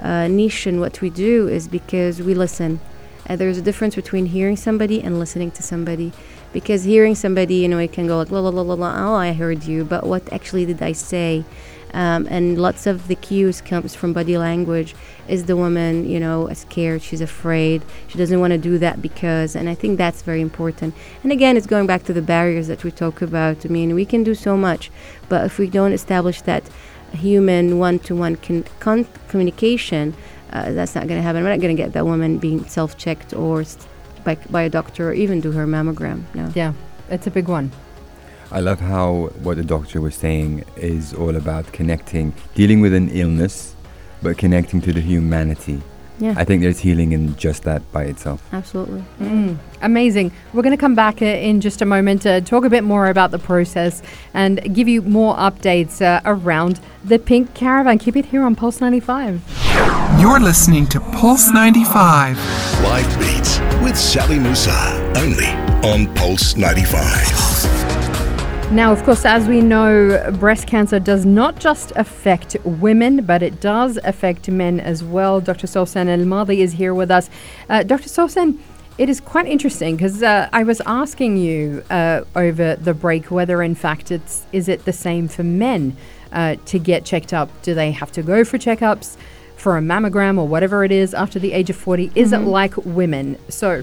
uh, 0.00 0.28
niche 0.28 0.66
in 0.66 0.80
what 0.80 1.00
we 1.00 1.10
do 1.10 1.48
is 1.48 1.68
because 1.68 2.22
we 2.22 2.34
listen. 2.34 2.80
There's 3.28 3.58
a 3.58 3.62
difference 3.62 3.94
between 3.94 4.26
hearing 4.26 4.56
somebody 4.56 5.00
and 5.00 5.18
listening 5.18 5.52
to 5.52 5.62
somebody 5.62 6.12
because 6.52 6.84
hearing 6.84 7.14
somebody, 7.14 7.56
you 7.56 7.68
know, 7.68 7.78
it 7.78 7.92
can 7.92 8.06
go 8.06 8.18
like, 8.18 8.30
la 8.30 8.40
la 8.40 8.50
la 8.50 8.62
la 8.62 8.74
la, 8.74 9.12
oh, 9.12 9.14
I 9.14 9.32
heard 9.32 9.64
you, 9.64 9.84
but 9.84 10.04
what 10.04 10.32
actually 10.32 10.66
did 10.66 10.82
I 10.82 10.92
say? 10.92 11.44
Um, 11.92 12.28
and 12.30 12.60
lots 12.60 12.86
of 12.86 13.08
the 13.08 13.16
cues 13.16 13.60
comes 13.60 13.94
from 13.96 14.12
body 14.12 14.38
language. 14.38 14.94
Is 15.26 15.46
the 15.46 15.56
woman, 15.56 16.08
you 16.08 16.20
know, 16.20 16.48
scared? 16.52 17.02
She's 17.02 17.20
afraid. 17.20 17.82
She 18.06 18.16
doesn't 18.16 18.38
want 18.38 18.52
to 18.52 18.58
do 18.58 18.78
that 18.78 19.02
because, 19.02 19.56
and 19.56 19.68
I 19.68 19.74
think 19.74 19.98
that's 19.98 20.22
very 20.22 20.40
important. 20.40 20.94
And 21.24 21.32
again, 21.32 21.56
it's 21.56 21.66
going 21.66 21.86
back 21.86 22.04
to 22.04 22.12
the 22.12 22.22
barriers 22.22 22.68
that 22.68 22.84
we 22.84 22.92
talk 22.92 23.22
about. 23.22 23.66
I 23.66 23.68
mean, 23.68 23.94
we 23.94 24.04
can 24.04 24.22
do 24.22 24.34
so 24.34 24.56
much, 24.56 24.90
but 25.28 25.44
if 25.44 25.58
we 25.58 25.68
don't 25.68 25.92
establish 25.92 26.42
that 26.42 26.62
human 27.12 27.78
one-to-one 27.78 28.36
con- 28.36 28.64
con- 28.78 29.06
communication, 29.28 30.14
uh, 30.52 30.72
that's 30.72 30.94
not 30.94 31.08
going 31.08 31.18
to 31.18 31.22
happen. 31.22 31.42
We're 31.42 31.50
not 31.50 31.60
going 31.60 31.76
to 31.76 31.82
get 31.82 31.92
that 31.94 32.06
woman 32.06 32.38
being 32.38 32.64
self-checked 32.66 33.34
or 33.34 33.64
st- 33.64 33.88
by, 34.24 34.36
by 34.50 34.62
a 34.62 34.70
doctor 34.70 35.10
or 35.10 35.12
even 35.12 35.40
do 35.40 35.52
her 35.52 35.66
mammogram. 35.66 36.22
No. 36.34 36.50
Yeah, 36.54 36.72
it's 37.08 37.26
a 37.26 37.30
big 37.30 37.48
one. 37.48 37.70
I 38.52 38.60
love 38.60 38.80
how 38.80 39.30
what 39.42 39.56
the 39.56 39.64
doctor 39.64 40.00
was 40.00 40.16
saying 40.16 40.64
is 40.76 41.14
all 41.14 41.36
about 41.36 41.72
connecting, 41.72 42.32
dealing 42.54 42.80
with 42.80 42.92
an 42.92 43.08
illness, 43.10 43.76
but 44.22 44.38
connecting 44.38 44.80
to 44.82 44.92
the 44.92 45.00
humanity. 45.00 45.80
Yeah. 46.20 46.34
I 46.36 46.44
think 46.44 46.60
there's 46.60 46.78
healing 46.78 47.12
in 47.12 47.34
just 47.36 47.62
that 47.62 47.80
by 47.92 48.04
itself. 48.04 48.46
Absolutely. 48.52 49.02
Mm, 49.20 49.56
amazing. 49.80 50.32
We're 50.52 50.62
going 50.62 50.76
to 50.76 50.80
come 50.80 50.94
back 50.94 51.22
uh, 51.22 51.24
in 51.24 51.62
just 51.62 51.80
a 51.80 51.86
moment 51.86 52.22
to 52.22 52.42
talk 52.42 52.64
a 52.64 52.70
bit 52.70 52.84
more 52.84 53.08
about 53.08 53.30
the 53.30 53.38
process 53.38 54.02
and 54.34 54.74
give 54.74 54.86
you 54.86 55.00
more 55.00 55.34
updates 55.36 56.02
uh, 56.02 56.20
around 56.26 56.78
the 57.02 57.18
Pink 57.18 57.54
Caravan. 57.54 57.98
Keep 57.98 58.16
it 58.16 58.26
here 58.26 58.42
on 58.42 58.54
Pulse 58.54 58.82
95. 58.82 59.42
You're 60.20 60.38
listening 60.38 60.86
to 60.88 61.00
Pulse 61.00 61.50
95. 61.50 62.36
Life 62.82 63.18
Beats 63.18 63.58
with 63.82 63.96
Sally 63.96 64.38
Musa, 64.38 64.70
only 65.16 65.46
on 65.88 66.14
Pulse 66.14 66.56
95. 66.56 68.70
Now, 68.70 68.92
of 68.92 69.02
course, 69.02 69.24
as 69.24 69.48
we 69.48 69.62
know, 69.62 70.30
breast 70.38 70.66
cancer 70.66 71.00
does 71.00 71.24
not 71.24 71.58
just 71.58 71.92
affect 71.96 72.54
women, 72.64 73.24
but 73.24 73.42
it 73.42 73.62
does 73.62 73.98
affect 74.04 74.50
men 74.50 74.78
as 74.78 75.02
well. 75.02 75.40
Dr. 75.40 75.66
Sousan 75.66 76.08
El 76.08 76.26
Madi 76.26 76.60
is 76.60 76.72
here 76.72 76.92
with 76.92 77.10
us. 77.10 77.30
Uh, 77.70 77.82
Dr. 77.82 78.10
Sousan, 78.10 78.58
it 78.98 79.08
is 79.08 79.22
quite 79.22 79.46
interesting 79.46 79.96
because 79.96 80.22
uh, 80.22 80.50
I 80.52 80.64
was 80.64 80.82
asking 80.84 81.38
you 81.38 81.82
uh, 81.88 82.24
over 82.36 82.76
the 82.76 82.92
break 82.92 83.30
whether, 83.30 83.62
in 83.62 83.74
fact, 83.74 84.10
it's 84.10 84.44
is 84.52 84.68
it 84.68 84.84
the 84.84 84.92
same 84.92 85.28
for 85.28 85.44
men 85.44 85.96
uh, 86.30 86.56
to 86.66 86.78
get 86.78 87.06
checked 87.06 87.32
up? 87.32 87.48
Do 87.62 87.72
they 87.72 87.92
have 87.92 88.12
to 88.12 88.22
go 88.22 88.44
for 88.44 88.58
checkups 88.58 89.16
for 89.60 89.76
a 89.76 89.80
mammogram 89.80 90.38
or 90.38 90.46
whatever 90.48 90.84
it 90.84 90.92
is 90.92 91.14
after 91.14 91.38
the 91.38 91.52
age 91.52 91.70
of 91.70 91.76
40? 91.76 92.10
Is 92.14 92.32
Mm-hmm. 92.32 92.42
it 92.46 92.46
like 92.48 92.74
women? 92.78 93.38
So, 93.48 93.82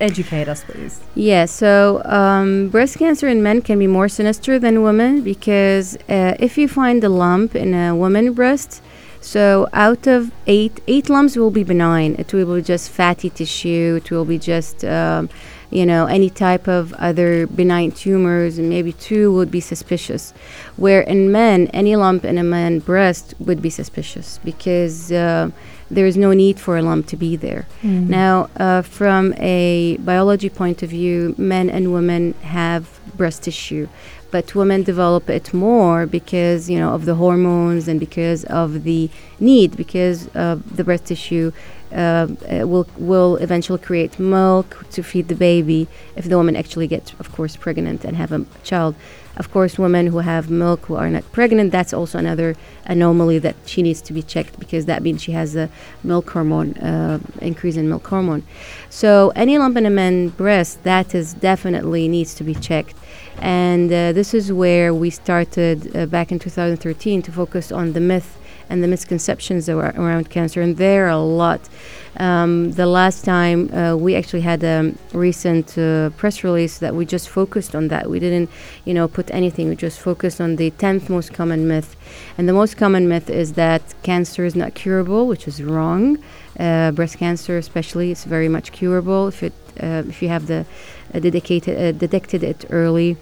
educate 0.00 0.48
us, 0.48 0.62
please. 0.64 1.00
Yeah, 1.14 1.44
so 1.46 2.02
um, 2.04 2.68
breast 2.68 2.98
cancer 2.98 3.26
in 3.28 3.42
men 3.42 3.62
can 3.62 3.78
be 3.78 3.86
more 3.86 4.08
sinister 4.08 4.58
than 4.58 4.82
women 4.82 5.22
because 5.22 5.96
uh, 6.08 6.36
if 6.38 6.56
you 6.58 6.68
find 6.68 7.02
a 7.04 7.08
lump 7.08 7.54
in 7.56 7.74
a 7.74 7.94
woman 7.96 8.32
breast, 8.32 8.80
so 9.20 9.66
out 9.72 10.06
of 10.06 10.30
eight, 10.46 10.80
eight 10.86 11.08
lumps 11.10 11.36
will 11.36 11.50
be 11.50 11.64
benign. 11.64 12.14
It 12.18 12.32
will 12.32 12.54
be 12.54 12.62
just 12.62 12.90
fatty 12.90 13.30
tissue. 13.30 13.98
It 14.00 14.10
will 14.12 14.24
be 14.24 14.38
just, 14.38 14.84
um, 14.84 15.28
you 15.70 15.84
know, 15.84 16.06
any 16.06 16.30
type 16.30 16.66
of 16.68 16.92
other 16.94 17.46
benign 17.46 17.92
tumors, 17.92 18.58
and 18.58 18.68
maybe 18.68 18.92
two 18.92 19.32
would 19.32 19.50
be 19.50 19.60
suspicious. 19.60 20.32
Where 20.76 21.02
in 21.02 21.30
men, 21.30 21.68
any 21.68 21.96
lump 21.96 22.24
in 22.24 22.38
a 22.38 22.44
man 22.44 22.78
breast 22.78 23.34
would 23.38 23.60
be 23.60 23.70
suspicious 23.70 24.38
because 24.44 25.12
uh, 25.12 25.50
there 25.90 26.06
is 26.06 26.16
no 26.16 26.32
need 26.32 26.58
for 26.60 26.76
a 26.76 26.82
lump 26.82 27.06
to 27.08 27.16
be 27.16 27.36
there. 27.36 27.66
Now, 28.08 28.50
uh, 28.56 28.82
from 28.82 29.34
a 29.38 29.96
biology 29.98 30.48
point 30.50 30.82
of 30.82 30.90
view, 30.90 31.34
men 31.38 31.68
and 31.70 31.92
women 31.92 32.34
have 32.42 33.00
breast 33.16 33.42
tissue, 33.42 33.88
but 34.30 34.54
women 34.54 34.82
develop 34.82 35.30
it 35.30 35.54
more 35.54 36.06
because 36.06 36.68
you 36.68 36.78
know 36.78 36.94
of 36.94 37.04
the 37.04 37.14
hormones 37.14 37.88
and 37.88 37.98
because 37.98 38.44
of 38.44 38.84
the 38.84 39.10
need 39.40 39.76
because 39.76 40.28
uh, 40.34 40.58
the 40.74 40.84
breast 40.84 41.06
tissue 41.06 41.50
uh, 41.90 41.94
uh, 42.52 42.66
will 42.66 42.86
will 42.98 43.36
eventually 43.36 43.78
create 43.78 44.18
milk 44.18 44.84
to 44.90 45.02
feed 45.02 45.28
the 45.28 45.34
baby 45.34 45.88
if 46.16 46.26
the 46.26 46.36
woman 46.36 46.54
actually 46.54 46.86
gets, 46.86 47.14
of 47.18 47.32
course, 47.32 47.56
pregnant 47.56 48.04
and 48.04 48.16
have 48.16 48.30
a 48.30 48.44
child. 48.62 48.94
Of 49.38 49.50
course, 49.52 49.78
women 49.78 50.08
who 50.08 50.18
have 50.18 50.50
milk 50.50 50.86
who 50.86 50.96
are 50.96 51.08
not 51.08 51.30
pregnant, 51.32 51.72
that's 51.72 51.94
also 51.94 52.18
another 52.18 52.56
anomaly 52.84 53.38
that 53.38 53.56
she 53.64 53.82
needs 53.82 54.02
to 54.02 54.12
be 54.12 54.22
checked 54.22 54.58
because 54.58 54.84
that 54.86 55.00
means 55.00 55.22
she 55.22 55.32
has 55.32 55.56
a 55.56 55.70
milk 56.02 56.28
hormone 56.28 56.76
uh, 56.78 57.20
increase 57.40 57.76
in 57.76 57.88
milk 57.88 58.06
hormone. 58.06 58.42
So 58.90 59.32
any 59.36 59.56
lump 59.56 59.76
in 59.76 59.86
a 59.86 59.90
man's 59.90 60.32
breast, 60.32 60.82
that 60.82 61.14
is 61.14 61.34
definitely 61.34 62.08
needs 62.08 62.34
to 62.34 62.44
be 62.44 62.54
checked. 62.54 62.96
And 63.40 63.92
uh, 63.92 64.12
this 64.12 64.34
is 64.34 64.52
where 64.52 64.92
we 64.92 65.10
started 65.10 65.96
uh, 65.96 66.06
back 66.06 66.32
in 66.32 66.38
2013 66.38 67.22
to 67.22 67.32
focus 67.32 67.70
on 67.70 67.92
the 67.92 68.00
myth 68.00 68.38
and 68.68 68.82
the 68.82 68.88
misconceptions 68.88 69.68
around 69.68 70.30
cancer, 70.30 70.60
and 70.60 70.76
there 70.76 71.06
are 71.06 71.10
a 71.10 71.18
lot. 71.18 71.60
Um, 72.16 72.72
the 72.72 72.86
last 72.86 73.24
time 73.24 73.72
uh, 73.72 73.94
we 73.94 74.16
actually 74.16 74.40
had 74.40 74.64
a 74.64 74.92
recent 75.12 75.78
uh, 75.78 76.10
press 76.10 76.42
release 76.42 76.78
that 76.78 76.94
we 76.94 77.06
just 77.06 77.28
focused 77.28 77.74
on 77.76 77.88
that. 77.88 78.10
We 78.10 78.18
didn't, 78.18 78.50
you 78.84 78.94
know, 78.94 79.06
put 79.06 79.30
anything. 79.30 79.68
We 79.68 79.76
just 79.76 80.00
focused 80.00 80.40
on 80.40 80.56
the 80.56 80.70
tenth 80.70 81.08
most 81.08 81.32
common 81.32 81.68
myth, 81.68 81.96
and 82.36 82.48
the 82.48 82.52
most 82.52 82.76
common 82.76 83.08
myth 83.08 83.30
is 83.30 83.52
that 83.54 83.82
cancer 84.02 84.44
is 84.44 84.56
not 84.56 84.74
curable, 84.74 85.26
which 85.26 85.46
is 85.46 85.62
wrong. 85.62 86.18
Uh, 86.58 86.90
breast 86.90 87.18
cancer, 87.18 87.56
especially, 87.56 88.10
is 88.10 88.24
very 88.24 88.48
much 88.48 88.72
curable 88.72 89.28
if 89.28 89.42
it 89.42 89.52
uh, 89.80 90.02
if 90.08 90.20
you 90.22 90.28
have 90.28 90.46
the 90.48 90.66
uh, 91.14 91.20
dedicated 91.20 91.78
uh, 91.78 91.92
detected 91.92 92.42
it 92.42 92.64
early. 92.70 93.16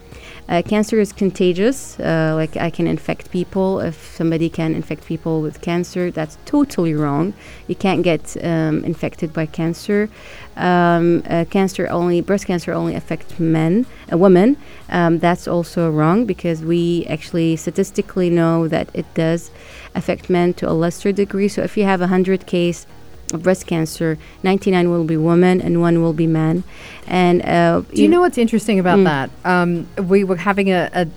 Uh, 0.48 0.62
cancer 0.62 1.00
is 1.00 1.12
contagious. 1.12 1.98
Uh, 1.98 2.32
like 2.36 2.56
I 2.56 2.70
can 2.70 2.86
infect 2.86 3.30
people. 3.30 3.80
If 3.80 4.14
somebody 4.14 4.48
can 4.48 4.74
infect 4.74 5.04
people 5.04 5.40
with 5.40 5.60
cancer, 5.60 6.10
that's 6.10 6.38
totally 6.44 6.94
wrong. 6.94 7.34
You 7.66 7.74
can't 7.74 8.02
get 8.02 8.36
um, 8.44 8.84
infected 8.84 9.32
by 9.32 9.46
cancer. 9.46 10.08
Um, 10.56 11.22
uh, 11.28 11.44
cancer 11.50 11.88
only, 11.88 12.20
breast 12.20 12.46
cancer 12.46 12.72
only 12.72 12.94
affects 12.94 13.38
men, 13.38 13.86
uh, 14.12 14.16
women. 14.16 14.56
Um, 14.88 15.18
that's 15.18 15.48
also 15.48 15.90
wrong 15.90 16.26
because 16.26 16.62
we 16.62 17.04
actually 17.06 17.56
statistically 17.56 18.30
know 18.30 18.68
that 18.68 18.88
it 18.94 19.06
does 19.14 19.50
affect 19.94 20.30
men 20.30 20.54
to 20.54 20.70
a 20.70 20.72
lesser 20.72 21.12
degree. 21.12 21.48
So 21.48 21.62
if 21.62 21.76
you 21.76 21.84
have 21.84 22.00
a 22.00 22.06
hundred 22.06 22.46
case 22.46 22.86
of 23.32 23.42
breast 23.42 23.66
cancer, 23.66 24.18
99 24.42 24.90
will 24.90 25.04
be 25.04 25.16
women 25.16 25.60
and 25.60 25.80
one 25.80 26.02
will 26.02 26.12
be 26.12 26.26
men. 26.26 26.64
And 27.06 27.42
uh, 27.42 27.80
do 27.92 28.02
you 28.02 28.08
know 28.08 28.20
what's 28.20 28.38
interesting 28.38 28.78
about 28.78 28.98
mm. 28.98 29.04
that? 29.04 29.30
Um, 29.44 29.88
we 30.06 30.24
were 30.24 30.36
having 30.36 30.70
a, 30.70 30.90
a 30.92 31.08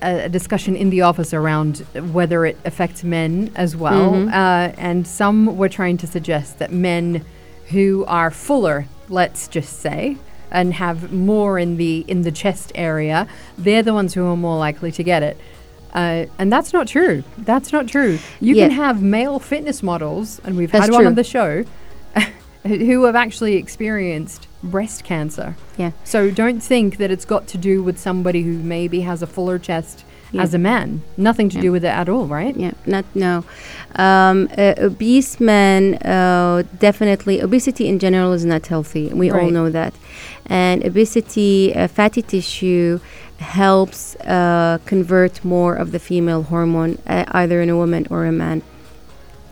a 0.00 0.28
discussion 0.28 0.74
in 0.76 0.90
the 0.90 1.02
office 1.02 1.34
around 1.34 1.78
whether 2.12 2.46
it 2.46 2.58
affects 2.64 3.04
men 3.04 3.50
as 3.54 3.76
well. 3.76 4.12
Mm-hmm. 4.12 4.28
Uh, 4.28 4.72
and 4.78 5.06
some 5.06 5.56
were 5.56 5.68
trying 5.68 5.96
to 5.98 6.06
suggest 6.06 6.58
that 6.58 6.72
men 6.72 7.24
who 7.68 8.04
are 8.06 8.30
fuller, 8.30 8.86
let's 9.08 9.48
just 9.48 9.80
say, 9.80 10.16
and 10.50 10.74
have 10.74 11.12
more 11.12 11.58
in 11.58 11.76
the 11.76 12.04
in 12.06 12.22
the 12.22 12.32
chest 12.32 12.72
area, 12.74 13.26
they're 13.58 13.82
the 13.82 13.92
ones 13.92 14.14
who 14.14 14.24
are 14.26 14.36
more 14.36 14.58
likely 14.58 14.92
to 14.92 15.02
get 15.02 15.22
it. 15.22 15.36
Uh, 15.92 16.26
and 16.38 16.52
that's 16.52 16.72
not 16.72 16.88
true. 16.88 17.24
That's 17.38 17.72
not 17.72 17.88
true. 17.88 18.18
You 18.40 18.54
yeah. 18.54 18.68
can 18.68 18.76
have 18.76 19.02
male 19.02 19.38
fitness 19.38 19.82
models, 19.82 20.40
and 20.44 20.56
we've 20.56 20.70
that's 20.70 20.86
had 20.86 20.92
one 20.92 21.06
on 21.06 21.14
the 21.14 21.24
show, 21.24 21.64
who 22.64 23.04
have 23.04 23.16
actually 23.16 23.56
experienced 23.56 24.48
breast 24.62 25.04
cancer. 25.04 25.56
Yeah. 25.76 25.92
So 26.04 26.30
don't 26.30 26.60
think 26.60 26.98
that 26.98 27.10
it's 27.10 27.24
got 27.24 27.46
to 27.48 27.58
do 27.58 27.82
with 27.82 27.98
somebody 27.98 28.42
who 28.42 28.58
maybe 28.58 29.00
has 29.02 29.22
a 29.22 29.26
fuller 29.26 29.58
chest 29.58 30.04
yeah. 30.36 30.42
as 30.42 30.54
a 30.54 30.58
man. 30.58 31.02
Nothing 31.16 31.48
to 31.50 31.56
yeah. 31.56 31.62
do 31.62 31.72
with 31.72 31.84
it 31.84 31.88
at 31.88 32.08
all, 32.08 32.26
right? 32.26 32.56
Yeah, 32.56 32.74
not 32.86 33.04
no. 33.14 33.44
Um, 33.96 34.48
uh, 34.56 34.74
obese 34.78 35.40
men 35.40 35.94
uh, 35.96 36.62
definitely 36.78 37.40
obesity 37.40 37.88
in 37.88 37.98
general 37.98 38.32
is 38.32 38.44
not 38.44 38.66
healthy. 38.66 39.08
We 39.08 39.30
right. 39.30 39.42
all 39.42 39.50
know 39.50 39.70
that, 39.70 39.94
and 40.46 40.84
obesity, 40.84 41.74
uh, 41.74 41.88
fatty 41.88 42.22
tissue 42.22 43.00
helps 43.38 44.16
uh, 44.16 44.78
convert 44.86 45.44
more 45.44 45.74
of 45.74 45.92
the 45.92 45.98
female 45.98 46.44
hormone 46.44 46.98
uh, 47.06 47.24
either 47.32 47.60
in 47.60 47.68
a 47.68 47.76
woman 47.76 48.06
or 48.08 48.24
a 48.24 48.32
man 48.32 48.62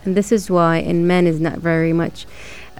and 0.05 0.15
this 0.15 0.31
is 0.31 0.49
why 0.49 0.77
in 0.77 1.07
men 1.07 1.27
is 1.27 1.39
not 1.39 1.57
very 1.59 1.91
much 1.91 2.25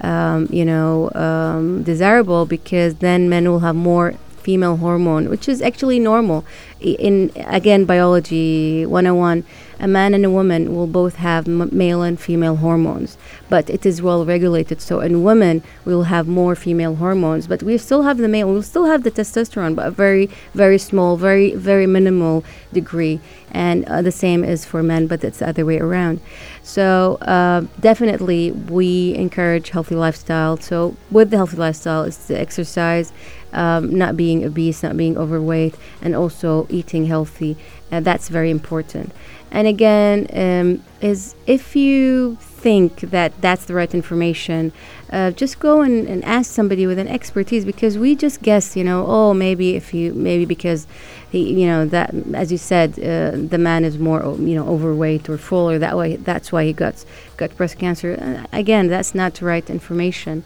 um, 0.02 0.48
you 0.52 0.64
know 0.64 1.12
um, 1.16 1.84
desirable 1.84 2.46
because 2.46 2.96
then 2.96 3.30
men 3.30 3.50
will 3.50 3.60
have 3.60 3.76
more 3.76 4.14
female 4.46 4.78
hormone 4.78 5.24
which 5.34 5.50
is 5.54 5.60
actually 5.70 6.00
normal. 6.12 6.46
In 6.80 7.32
again 7.60 7.86
biology 7.86 8.86
101 8.86 9.44
a 9.80 9.88
man 9.88 10.14
and 10.14 10.24
a 10.24 10.30
woman 10.30 10.62
will 10.76 10.88
both 10.88 11.16
have 11.16 11.48
m- 11.48 11.70
male 11.72 12.02
and 12.08 12.18
female 12.28 12.58
hormones 12.66 13.18
but 13.50 13.70
it 13.70 13.86
is 13.86 14.02
well 14.08 14.24
regulated. 14.36 14.78
So 14.82 15.00
in 15.08 15.24
women 15.30 15.56
we 15.86 15.94
will 15.96 16.10
have 16.16 16.28
more 16.28 16.56
female 16.56 16.96
hormones 17.04 17.48
but 17.48 17.64
we 17.64 17.78
still 17.78 18.04
have 18.04 18.18
the 18.20 18.28
male 18.28 18.48
we'll 18.50 18.72
still 18.74 18.86
have 18.86 19.02
the 19.04 19.12
testosterone 19.20 19.76
but 19.76 19.88
a 19.88 19.92
very 20.06 20.30
very 20.54 20.78
small 20.90 21.18
very 21.18 21.48
very 21.56 21.88
minimal 21.98 22.44
degree. 22.72 23.20
And 23.52 23.86
uh, 23.86 24.02
the 24.02 24.12
same 24.24 24.44
is 24.54 24.60
for 24.70 24.84
men 24.84 25.08
but 25.08 25.24
it's 25.24 25.40
the 25.40 25.48
other 25.50 25.66
way 25.66 25.80
around 25.80 26.20
so 26.66 27.18
uh, 27.22 27.62
definitely 27.80 28.52
we 28.52 29.14
encourage 29.14 29.70
healthy 29.70 29.94
lifestyle. 29.94 30.58
So 30.58 30.98
with 31.12 31.30
the 31.30 31.38
healthy 31.38 31.58
lifestyle 31.58 32.04
it's 32.06 32.26
the 32.26 32.40
exercise 32.40 33.14
um, 33.54 33.96
not 33.96 34.18
being 34.18 34.44
obese 34.44 34.82
not 34.82 34.98
being 34.98 35.16
overweight 35.16 35.76
and 36.02 36.16
also 36.16 36.66
eating 36.72 37.06
healthy 37.06 37.56
uh, 37.96 38.00
that's 38.02 38.30
very 38.30 38.50
important. 38.50 39.12
And 39.52 39.68
again 39.68 40.28
um, 40.34 40.84
is 41.02 41.36
if 41.48 41.76
you 41.76 42.38
think 42.42 43.00
that 43.02 43.32
that's 43.42 43.66
the 43.66 43.74
right 43.74 43.94
information 43.94 44.74
uh, 45.12 45.32
just 45.32 45.60
go 45.60 45.82
and, 45.82 46.08
and 46.08 46.26
ask 46.26 46.52
somebody 46.52 46.88
with 46.88 46.98
an 46.98 47.08
expertise 47.08 47.64
because 47.64 47.98
we 47.98 48.16
just 48.16 48.42
guess 48.42 48.76
you 48.76 48.84
know 48.84 49.06
oh 49.08 49.34
maybe 49.34 49.76
if 49.76 49.94
you 49.94 50.14
maybe 50.14 50.46
because 50.46 50.88
he 51.32 51.62
you 51.62 51.68
know 51.68 51.86
that 51.86 52.14
as 52.34 52.52
you 52.52 52.58
said 52.58 52.92
uh, 53.00 53.32
the 53.54 53.58
man 53.58 53.86
is 53.86 53.98
more 53.98 54.22
you 54.40 54.56
know 54.56 54.68
overweight 54.68 55.30
or 55.30 55.38
full 55.38 55.70
or 55.70 55.78
that 55.78 55.96
way 55.96 56.16
that's 56.16 56.52
why 56.52 56.66
he 56.66 56.74
got 56.74 57.06
got 57.38 57.56
breast 57.56 57.78
cancer. 57.78 58.18
Uh, 58.20 58.48
again 58.52 58.88
that's 58.88 59.14
not 59.14 59.36
the 59.36 59.46
right 59.46 59.70
information. 59.70 60.44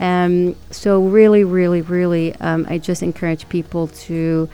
Um, 0.00 0.56
so 0.70 1.02
really 1.02 1.42
really 1.42 1.82
really 1.82 2.34
um, 2.36 2.66
i 2.68 2.78
just 2.78 3.02
encourage 3.02 3.48
people 3.48 3.88
to 4.06 4.48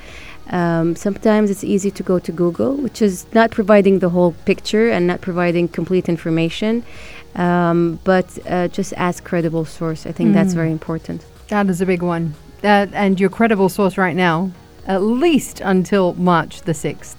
um, 0.50 0.94
sometimes 0.96 1.50
it's 1.50 1.64
easy 1.64 1.90
to 1.90 2.02
go 2.02 2.18
to 2.18 2.32
Google, 2.32 2.76
which 2.76 3.00
is 3.00 3.26
not 3.32 3.50
providing 3.50 4.00
the 4.00 4.10
whole 4.10 4.32
picture 4.44 4.90
and 4.90 5.06
not 5.06 5.20
providing 5.20 5.68
complete 5.68 6.08
information, 6.08 6.84
um, 7.34 7.98
but 8.04 8.38
uh, 8.46 8.68
just 8.68 8.92
ask 8.96 9.24
credible 9.24 9.64
source. 9.64 10.06
I 10.06 10.12
think 10.12 10.30
mm. 10.30 10.34
that's 10.34 10.52
very 10.52 10.70
important. 10.70 11.24
That 11.48 11.68
is 11.68 11.80
a 11.80 11.86
big 11.86 12.02
one. 12.02 12.34
Uh, 12.62 12.86
and 12.92 13.20
your 13.20 13.30
credible 13.30 13.68
source 13.68 13.98
right 13.98 14.16
now, 14.16 14.50
at 14.86 15.02
least 15.02 15.60
until 15.60 16.14
March 16.14 16.62
the 16.62 16.72
6th, 16.72 17.16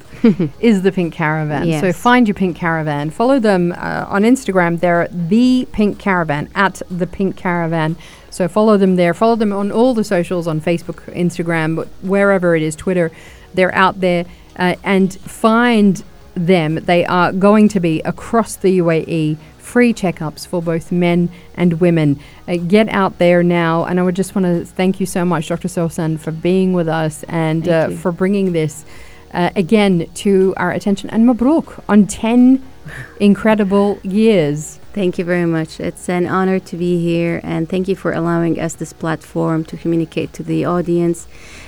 is 0.60 0.82
the 0.82 0.92
Pink 0.92 1.14
Caravan. 1.14 1.68
Yes. 1.68 1.82
So 1.82 1.94
find 1.94 2.28
your 2.28 2.36
Pink 2.36 2.56
Caravan. 2.56 3.10
Follow 3.10 3.40
them 3.40 3.74
uh, 3.74 4.06
on 4.08 4.24
Instagram. 4.24 4.80
They're 4.80 5.08
the 5.10 5.68
Pink 5.72 6.00
Caravan, 6.00 6.50
at 6.56 6.82
the 6.90 7.08
Pink 7.08 7.36
Caravan. 7.36 7.98
So 8.30 8.48
follow 8.48 8.78
them 8.78 8.96
there. 8.96 9.14
Follow 9.14 9.36
them 9.36 9.54
on 9.54 9.72
all 9.72 9.94
the 9.94 10.04
socials 10.04 10.48
on 10.48 10.60
Facebook, 10.62 11.04
Instagram, 11.14 11.88
wherever 12.02 12.56
it 12.56 12.62
is, 12.62 12.76
Twitter. 12.76 13.12
They're 13.54 13.74
out 13.74 14.02
there 14.02 14.26
uh, 14.58 14.76
and 14.84 15.14
find 15.14 16.04
them. 16.34 16.76
They 16.76 17.06
are 17.06 17.32
going 17.32 17.70
to 17.70 17.80
be 17.80 18.02
across 18.02 18.56
the 18.56 18.80
UAE 18.80 19.38
free 19.66 19.94
checkups 19.94 20.46
for 20.48 20.62
both 20.62 20.92
men 20.92 21.30
and 21.56 21.82
women. 21.82 22.20
Uh, 22.48 22.56
get 22.56 22.88
out 22.90 23.18
there 23.18 23.44
now. 23.44 23.84
And 23.86 24.00
I 24.00 24.04
would 24.04 24.16
just 24.16 24.36
want 24.36 24.46
to 24.46 24.64
thank 24.64 25.00
you 25.00 25.06
so 25.06 25.26
much, 25.26 25.48
Dr. 25.48 25.68
Sosan, 25.68 26.20
for 26.20 26.32
being 26.32 26.74
with 26.74 26.88
us 26.88 27.24
and 27.24 27.68
uh, 27.68 27.90
for 27.90 28.12
bringing 28.12 28.54
this 28.54 28.86
uh, 29.34 29.50
again 29.56 30.08
to 30.14 30.54
our 30.56 30.72
attention. 30.72 31.10
And 31.10 31.28
Mabruk 31.28 31.84
on 31.90 32.06
10 32.06 32.64
incredible 33.20 34.00
years. 34.04 34.80
Thank 34.94 35.18
you 35.18 35.26
very 35.26 35.46
much. 35.46 35.82
It's 35.82 36.08
an 36.08 36.26
honor 36.26 36.60
to 36.60 36.78
be 36.78 37.02
here, 37.04 37.42
and 37.44 37.68
thank 37.68 37.90
you 37.90 37.98
for 37.98 38.14
allowing 38.14 38.58
us 38.62 38.76
this 38.76 38.94
platform 38.94 39.66
to 39.66 39.76
communicate 39.76 40.32
to 40.34 40.44
the 40.44 40.64
audience 40.64 41.28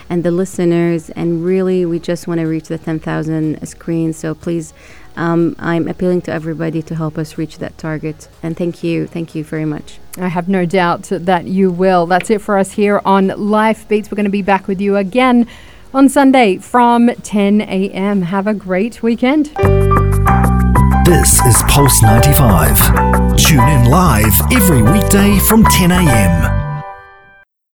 and 0.10 0.24
the 0.24 0.32
listeners. 0.32 1.10
And 1.10 1.44
really, 1.44 1.86
we 1.86 2.00
just 2.00 2.26
want 2.26 2.40
to 2.40 2.46
reach 2.46 2.70
the 2.70 2.78
10,000 2.78 3.68
screens. 3.68 4.16
So 4.16 4.34
please, 4.34 4.74
um, 5.18 5.56
I'm 5.58 5.88
appealing 5.88 6.22
to 6.24 6.32
everybody 6.32 6.82
to 6.84 6.96
help 6.96 7.18
us 7.18 7.38
reach 7.38 7.58
that 7.58 7.78
target. 7.78 8.30
And 8.44 8.56
thank 8.56 8.84
you. 8.84 9.08
Thank 9.08 9.36
you 9.36 9.44
very 9.44 9.66
much. 9.66 10.00
I 10.18 10.28
have 10.28 10.48
no 10.48 10.66
doubt 10.66 11.10
that 11.12 11.46
you 11.46 11.72
will. 11.72 12.06
That's 12.06 12.30
it 12.30 12.40
for 12.40 12.58
us 12.58 12.72
here 12.72 13.02
on 13.04 13.28
Life 13.28 13.88
Beats. 13.88 14.10
We're 14.10 14.16
going 14.16 14.26
to 14.26 14.32
be 14.32 14.42
back 14.42 14.68
with 14.68 14.80
you 14.80 14.96
again 14.96 15.48
on 15.94 16.08
Sunday 16.08 16.58
from 16.58 17.10
10 17.10 17.62
a.m. 17.62 18.22
Have 18.22 18.48
a 18.48 18.54
great 18.54 19.02
weekend. 19.02 19.48
This 21.06 21.44
is 21.46 21.64
Pulse 21.68 22.02
95. 22.04 23.38
Tune 23.38 23.68
in 23.68 23.90
live 23.90 24.34
every 24.52 24.84
weekday 24.84 25.40
from 25.48 25.64
10 25.64 25.92
a.m. 25.92 26.57